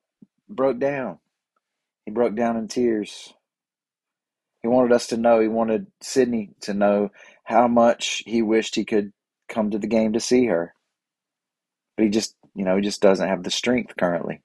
broke 0.49 0.79
down. 0.79 1.18
He 2.07 2.12
broke 2.12 2.35
down 2.37 2.57
in 2.57 2.68
tears. 2.68 3.33
He 4.62 4.68
wanted 4.68 4.92
us 4.92 5.09
to 5.09 5.16
know, 5.16 5.40
he 5.40 5.49
wanted 5.49 5.87
Sydney 6.03 6.51
to 6.62 6.75
know 6.75 7.11
how 7.44 7.68
much 7.68 8.23
he 8.27 8.42
wished 8.42 8.75
he 8.75 8.85
could 8.85 9.12
come 9.49 9.71
to 9.71 9.79
the 9.79 9.87
game 9.87 10.14
to 10.14 10.21
see 10.21 10.47
her. 10.47 10.75
But 11.97 12.05
he 12.05 12.11
just, 12.11 12.35
you 12.55 12.64
know, 12.64 12.77
he 12.77 12.83
just 12.83 13.03
doesn't 13.03 13.29
have 13.29 13.44
the 13.44 13.51
strength 13.51 13.97
currently. 13.97 14.42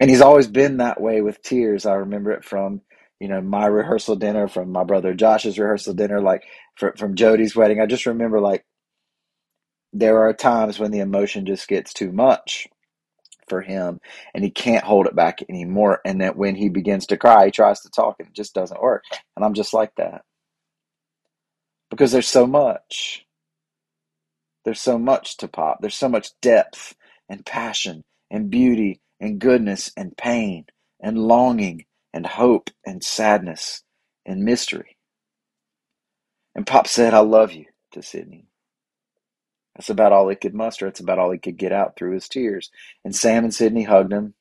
And 0.00 0.10
he's 0.10 0.20
always 0.22 0.48
been 0.48 0.78
that 0.78 1.00
way 1.00 1.22
with 1.22 1.42
tears. 1.42 1.86
I 1.86 1.94
remember 1.94 2.32
it 2.32 2.44
from, 2.44 2.82
you 3.20 3.28
know, 3.28 3.40
my 3.40 3.66
rehearsal 3.66 4.16
dinner, 4.16 4.48
from 4.48 4.72
my 4.72 4.84
brother 4.84 5.14
Josh's 5.14 5.58
rehearsal 5.58 5.94
dinner, 5.94 6.20
like 6.20 6.44
from 6.96 7.14
Jody's 7.14 7.56
wedding. 7.56 7.80
I 7.80 7.86
just 7.86 8.06
remember 8.06 8.40
like 8.40 8.64
there 9.92 10.18
are 10.20 10.34
times 10.34 10.78
when 10.78 10.92
the 10.92 11.00
emotion 11.00 11.46
just 11.46 11.68
gets 11.68 11.94
too 11.94 12.12
much 12.12 12.68
for 13.48 13.62
him 13.62 14.00
and 14.34 14.44
he 14.44 14.50
can't 14.50 14.84
hold 14.84 15.06
it 15.06 15.16
back 15.16 15.40
anymore 15.48 16.00
and 16.04 16.20
that 16.20 16.36
when 16.36 16.56
he 16.56 16.68
begins 16.68 17.06
to 17.06 17.16
cry 17.16 17.46
he 17.46 17.50
tries 17.50 17.80
to 17.80 17.90
talk 17.90 18.16
and 18.18 18.28
it 18.28 18.34
just 18.34 18.54
doesn't 18.54 18.82
work. 18.82 19.04
And 19.36 19.44
i'm 19.44 19.54
just 19.54 19.74
like 19.74 19.92
that. 19.96 20.22
Because 21.90 22.12
there's 22.12 22.28
so 22.28 22.46
much. 22.46 23.24
There's 24.64 24.80
so 24.80 24.98
much 24.98 25.36
to 25.38 25.48
pop. 25.48 25.78
There's 25.80 25.94
so 25.96 26.08
much 26.08 26.30
depth 26.42 26.94
and 27.28 27.44
passion 27.46 28.04
and 28.30 28.50
beauty 28.50 29.00
and 29.20 29.38
goodness 29.38 29.92
and 29.96 30.16
pain 30.16 30.66
and 31.00 31.18
longing 31.18 31.84
and 32.14 32.26
hope 32.26 32.70
and 32.86 33.04
sadness 33.04 33.84
and 34.26 34.44
mystery 34.44 34.96
and 36.54 36.66
pop 36.66 36.86
said 36.88 37.14
i 37.14 37.20
love 37.20 37.52
you 37.52 37.66
to 37.92 38.02
sydney 38.02 38.46
that's 39.76 39.90
about 39.90 40.12
all 40.12 40.28
he 40.28 40.36
could 40.36 40.54
muster. 40.54 40.86
It's 40.86 41.00
about 41.00 41.18
all 41.18 41.30
he 41.32 41.38
could 41.38 41.56
get 41.56 41.72
out 41.72 41.96
through 41.96 42.14
his 42.14 42.28
tears. 42.28 42.70
And 43.04 43.14
Sam 43.14 43.44
and 43.44 43.54
Sydney 43.54 43.84
hugged 43.84 44.12
him. 44.12 44.34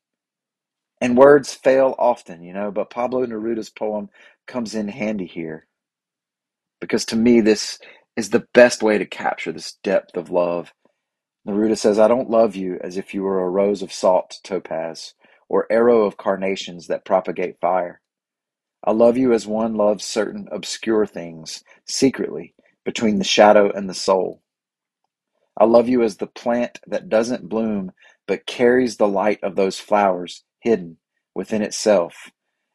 And 1.02 1.18
words 1.18 1.54
fail 1.54 1.96
often, 2.00 2.44
you 2.44 2.54
know, 2.54 2.72
but 2.72 2.90
Pablo 2.90 3.26
Neruda's 3.26 3.70
poem 3.70 4.10
comes 4.48 4.76
in 4.76 4.88
handy 4.90 5.26
here. 5.26 5.68
Because 6.80 7.06
to 7.08 7.16
me, 7.16 7.42
this 7.42 7.80
is 8.16 8.30
the 8.30 8.48
best 8.54 8.84
way 8.84 8.98
to 8.98 9.06
capture 9.06 9.52
this 9.52 9.74
depth 9.84 10.18
of 10.18 10.30
love. 10.30 10.74
Neruda 11.48 11.78
says, 11.78 12.00
I 12.00 12.08
don't 12.08 12.30
love 12.30 12.56
you 12.56 12.80
as 12.82 12.98
if 12.98 13.14
you 13.14 13.24
were 13.24 13.44
a 13.44 13.50
rose 13.50 13.82
of 13.82 13.94
salt 13.94 14.40
topaz 14.44 15.14
or 15.50 15.68
arrow 15.72 16.04
of 16.06 16.18
carnations 16.18 16.88
that 16.88 17.06
propagate 17.06 17.60
fire. 17.62 18.02
I 18.84 18.92
love 18.94 19.18
you 19.18 19.34
as 19.34 19.48
one 19.48 19.76
loves 19.76 20.06
certain 20.06 20.48
obscure 20.52 21.06
things, 21.06 21.64
secretly, 21.86 22.56
between 22.86 23.20
the 23.20 23.26
shadow 23.26 23.72
and 23.72 23.90
the 23.90 23.94
soul. 23.96 24.42
I 25.58 25.66
love 25.66 25.90
you 25.90 26.04
as 26.04 26.18
the 26.18 26.28
plant 26.28 26.80
that 26.88 27.10
doesn't 27.10 27.50
bloom 27.50 27.92
but 28.28 28.48
carries 28.48 28.98
the 28.98 29.08
light 29.08 29.40
of 29.44 29.56
those 29.56 29.80
flowers 29.80 30.44
hidden 30.62 30.98
within 31.36 31.62
itself. 31.62 32.32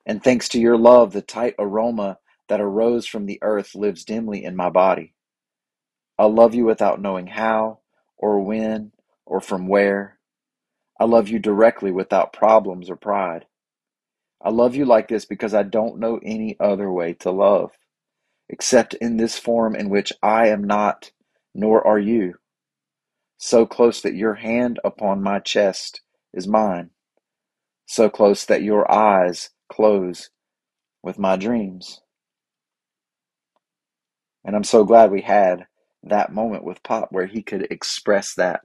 And 0.07 0.23
thanks 0.23 0.49
to 0.51 0.61
your 0.61 0.79
love, 0.79 1.13
the 1.13 1.23
tight 1.23 1.55
aroma 1.59 2.19
that 2.49 2.61
arose 2.61 3.07
from 3.07 3.27
the 3.27 3.39
earth 3.43 3.75
lives 3.75 4.05
dimly 4.05 4.45
in 4.45 4.57
my 4.57 4.71
body. 4.71 5.15
I 6.19 6.27
love 6.27 6.55
you 6.55 6.65
without 6.67 7.03
knowing 7.03 7.29
how, 7.29 7.81
or 8.19 8.41
when, 8.41 8.93
or 9.27 9.41
from 9.41 9.69
where. 9.69 10.18
I 10.99 11.05
love 11.05 11.29
you 11.29 11.39
directly 11.39 11.93
without 11.93 12.33
problems 12.33 12.91
or 12.91 12.97
pride. 12.97 13.47
I 14.43 14.51
love 14.51 14.75
you 14.75 14.85
like 14.85 15.09
this 15.09 15.25
because 15.25 15.55
I 15.55 15.63
don't 15.63 15.99
know 15.99 16.21
any 16.23 16.57
other 16.61 16.91
way 16.93 17.15
to 17.15 17.31
love, 17.31 17.73
except 18.49 18.95
in 18.95 19.17
this 19.17 19.39
form 19.39 19.75
in 19.75 19.91
which 19.91 20.13
I 20.23 20.49
am 20.49 20.65
not, 20.65 21.13
nor 21.55 21.87
are 21.87 21.99
you 21.99 22.35
so 23.39 23.65
close 23.67 24.01
that 24.03 24.15
your 24.15 24.35
hand 24.35 24.81
upon 24.85 25.23
my 25.23 25.39
chest 25.39 26.03
is 26.33 26.49
mine, 26.49 26.91
so 27.87 28.11
close 28.11 28.45
that 28.45 28.63
your 28.63 28.91
eyes 28.91 29.51
close 29.71 30.31
with 31.03 31.19
my 31.19 31.37
dreams. 31.37 32.01
And 34.45 34.57
I'm 34.57 34.65
so 34.65 34.85
glad 34.85 35.11
we 35.11 35.23
had 35.23 35.67
that 36.03 36.33
moment 36.33 36.65
with 36.65 36.83
Pop 36.83 37.09
where 37.13 37.27
he 37.27 37.43
could 37.43 37.69
express 37.71 38.35
that. 38.35 38.63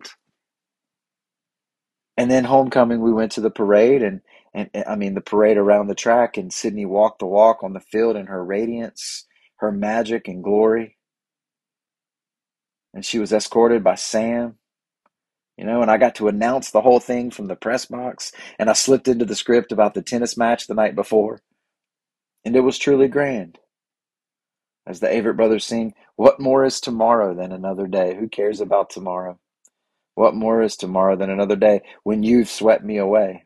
And 2.18 2.30
then 2.30 2.44
homecoming, 2.46 3.02
we 3.02 3.14
went 3.14 3.32
to 3.34 3.42
the 3.42 3.50
parade, 3.50 4.04
and, 4.04 4.22
and 4.54 4.70
I 4.88 4.96
mean, 4.96 5.16
the 5.16 5.22
parade 5.22 5.58
around 5.58 5.88
the 5.88 5.96
track, 5.96 6.38
and 6.38 6.54
Sydney 6.54 6.86
walked 6.86 7.20
the 7.20 7.26
walk 7.26 7.64
on 7.64 7.74
the 7.74 7.80
field 7.80 8.16
in 8.16 8.28
her 8.28 8.44
radiance, 8.44 9.26
her 9.58 9.72
magic 9.72 10.28
and 10.28 10.44
glory. 10.44 10.98
And 12.94 13.06
she 13.06 13.20
was 13.20 13.34
escorted 13.34 13.84
by 13.84 13.96
Sam, 13.96 14.58
you 15.58 15.66
know, 15.66 15.82
and 15.82 15.92
I 15.92 15.98
got 15.98 16.16
to 16.16 16.28
announce 16.30 16.72
the 16.72 16.82
whole 16.82 17.00
thing 17.00 17.32
from 17.32 17.48
the 17.48 17.56
press 17.56 17.86
box, 17.86 18.32
and 18.60 18.70
I 18.70 18.74
slipped 18.74 19.08
into 19.08 19.26
the 19.26 19.36
script 19.36 19.72
about 19.72 19.94
the 19.96 20.02
tennis 20.04 20.38
match 20.38 20.68
the 20.68 20.76
night 20.76 20.96
before. 20.96 21.42
And 22.46 22.56
it 22.56 22.62
was 22.62 22.78
truly 22.80 23.08
grand. 23.08 23.60
As 24.88 25.00
the 25.02 25.08
Avett 25.08 25.38
brothers 25.38 25.66
sing, 25.66 25.96
What 26.18 26.42
more 26.42 26.66
is 26.66 26.82
tomorrow 26.82 27.36
than 27.36 27.54
another 27.54 27.88
day? 27.88 28.16
Who 28.20 28.30
cares 28.30 28.62
about 28.62 28.90
tomorrow? 28.92 29.40
What 30.16 30.36
more 30.36 30.62
is 30.62 30.76
tomorrow 30.78 31.16
than 31.16 31.30
another 31.30 31.56
day 31.56 31.82
when 32.04 32.24
you've 32.24 32.50
swept 32.50 32.84
me 32.84 32.98
away? 32.98 33.46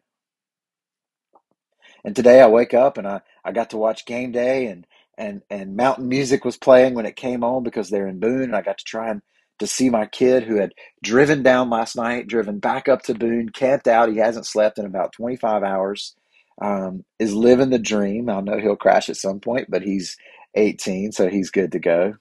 And 2.04 2.16
today 2.16 2.42
I 2.42 2.48
wake 2.48 2.74
up 2.74 2.98
and 2.98 3.08
I, 3.08 3.22
I 3.46 3.52
got 3.52 3.72
to 3.72 3.78
watch 3.78 4.06
game 4.06 4.32
day 4.32 4.68
and, 4.68 4.88
and, 5.18 5.42
and 5.50 5.76
mountain 5.76 6.10
music 6.10 6.46
was 6.46 6.58
playing 6.58 6.94
when 6.96 7.06
it 7.06 7.16
came 7.16 7.44
on 7.44 7.64
because 7.64 7.90
they're 7.90 8.08
in 8.08 8.20
Boone 8.20 8.44
and 8.44 8.56
I 8.56 8.62
got 8.62 8.78
to 8.80 8.84
try 8.86 9.10
and 9.10 9.22
to 9.60 9.68
see 9.68 9.90
my 9.90 10.06
kid 10.06 10.44
who 10.44 10.58
had 10.58 10.74
driven 11.04 11.44
down 11.44 11.70
last 11.70 11.96
night, 11.96 12.28
driven 12.28 12.60
back 12.60 12.88
up 12.88 13.04
to 13.04 13.16
Boone, 13.16 13.50
camped 13.50 13.88
out. 13.88 14.10
He 14.10 14.18
hasn't 14.18 14.46
slept 14.48 14.80
in 14.80 14.86
about 14.86 15.14
25 15.14 15.64
hours, 15.64 16.16
um, 16.62 17.06
is 17.20 17.34
living 17.34 17.70
the 17.72 17.80
dream. 17.80 18.30
I 18.30 18.42
know 18.42 18.60
he'll 18.60 18.76
crash 18.76 19.10
at 19.10 19.18
some 19.18 19.40
point, 19.40 19.68
but 19.70 19.84
he's 19.84 20.18
18, 20.56 21.12
so 21.14 21.30
he's 21.30 21.52
good 21.52 21.72
to 21.74 21.80
go 21.80 22.14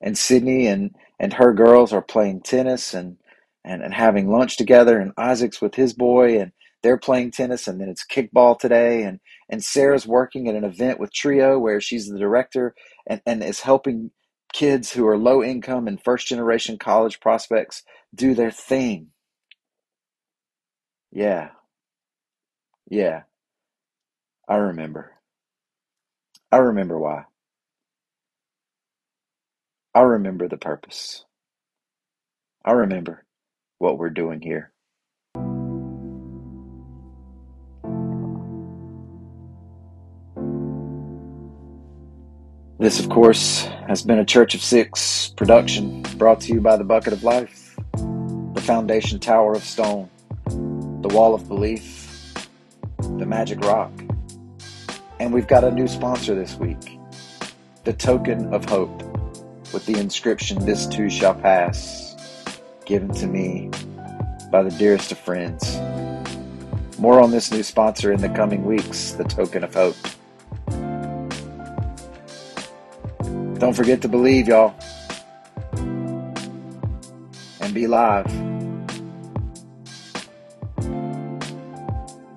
and 0.00 0.16
Sydney 0.16 0.66
and 0.66 0.94
and 1.20 1.34
her 1.34 1.54
girls 1.54 1.94
are 1.94 2.02
playing 2.02 2.42
tennis 2.42 2.94
and 2.94 3.18
and, 3.64 3.82
and 3.82 3.94
having 3.94 4.30
lunch 4.30 4.58
together 4.58 5.00
and 5.00 5.12
Isaac's 5.18 5.62
with 5.62 5.76
his 5.76 5.94
boy 5.94 6.40
and 6.40 6.52
they're 6.82 6.98
playing 6.98 7.32
tennis 7.32 7.68
and 7.68 7.80
then 7.80 7.90
it's 7.90 8.06
kickball 8.06 8.58
today 8.58 9.04
and 9.04 9.20
and 9.50 9.64
Sarah's 9.64 10.08
working 10.08 10.48
at 10.48 10.56
an 10.56 10.64
event 10.64 11.00
with 11.00 11.14
Trio 11.14 11.58
where 11.60 11.80
she's 11.82 12.08
the 12.08 12.18
director 12.20 12.74
and, 13.08 13.22
and 13.26 13.44
is 13.44 13.60
helping 13.62 14.12
kids 14.54 14.92
who 14.92 15.06
are 15.08 15.18
low 15.18 15.44
income 15.44 15.88
and 15.88 16.02
first 16.02 16.28
generation 16.28 16.78
college 16.78 17.20
prospects 17.20 17.84
do 18.14 18.34
their 18.34 18.52
thing. 18.52 19.08
Yeah. 21.12 21.50
Yeah. 22.90 23.24
I 24.48 24.56
remember. 24.56 25.12
I 26.52 26.58
remember 26.58 26.98
why. 26.98 27.24
I 29.92 30.02
remember 30.02 30.46
the 30.46 30.56
purpose. 30.56 31.24
I 32.64 32.72
remember 32.72 33.24
what 33.78 33.98
we're 33.98 34.10
doing 34.10 34.40
here. 34.40 34.70
This, 42.78 43.00
of 43.00 43.08
course, 43.08 43.64
has 43.88 44.02
been 44.02 44.20
a 44.20 44.24
Church 44.24 44.54
of 44.54 44.62
Six 44.62 45.34
production 45.36 46.02
brought 46.16 46.40
to 46.42 46.52
you 46.54 46.60
by 46.60 46.76
the 46.76 46.84
Bucket 46.84 47.12
of 47.12 47.24
Life, 47.24 47.76
the 47.94 48.62
Foundation 48.62 49.18
Tower 49.18 49.54
of 49.54 49.64
Stone, 49.64 50.08
the 50.46 51.08
Wall 51.08 51.34
of 51.34 51.48
Belief, 51.48 52.32
the 52.98 53.26
Magic 53.26 53.58
Rock. 53.60 53.90
And 55.18 55.32
we've 55.34 55.48
got 55.48 55.64
a 55.64 55.70
new 55.72 55.88
sponsor 55.88 56.36
this 56.36 56.54
week, 56.54 56.98
the 57.84 57.92
Token 57.92 58.54
of 58.54 58.64
Hope, 58.66 59.02
with 59.72 59.86
the 59.86 59.98
inscription, 59.98 60.64
This 60.64 60.86
too 60.86 61.08
shall 61.10 61.34
pass, 61.34 62.16
given 62.84 63.12
to 63.14 63.26
me 63.26 63.70
by 64.50 64.62
the 64.62 64.70
dearest 64.70 65.12
of 65.12 65.18
friends. 65.18 65.78
More 66.98 67.20
on 67.20 67.30
this 67.30 67.50
new 67.50 67.62
sponsor 67.62 68.12
in 68.12 68.20
the 68.20 68.28
coming 68.28 68.64
weeks, 68.64 69.12
the 69.12 69.24
Token 69.24 69.64
of 69.64 69.74
Hope. 69.74 69.96
Don't 73.58 73.74
forget 73.74 74.02
to 74.02 74.08
believe, 74.08 74.48
y'all. 74.48 74.74
And 77.60 77.74
be 77.74 77.86
live. 77.86 78.26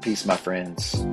Peace, 0.02 0.26
my 0.26 0.36
friends. 0.36 1.06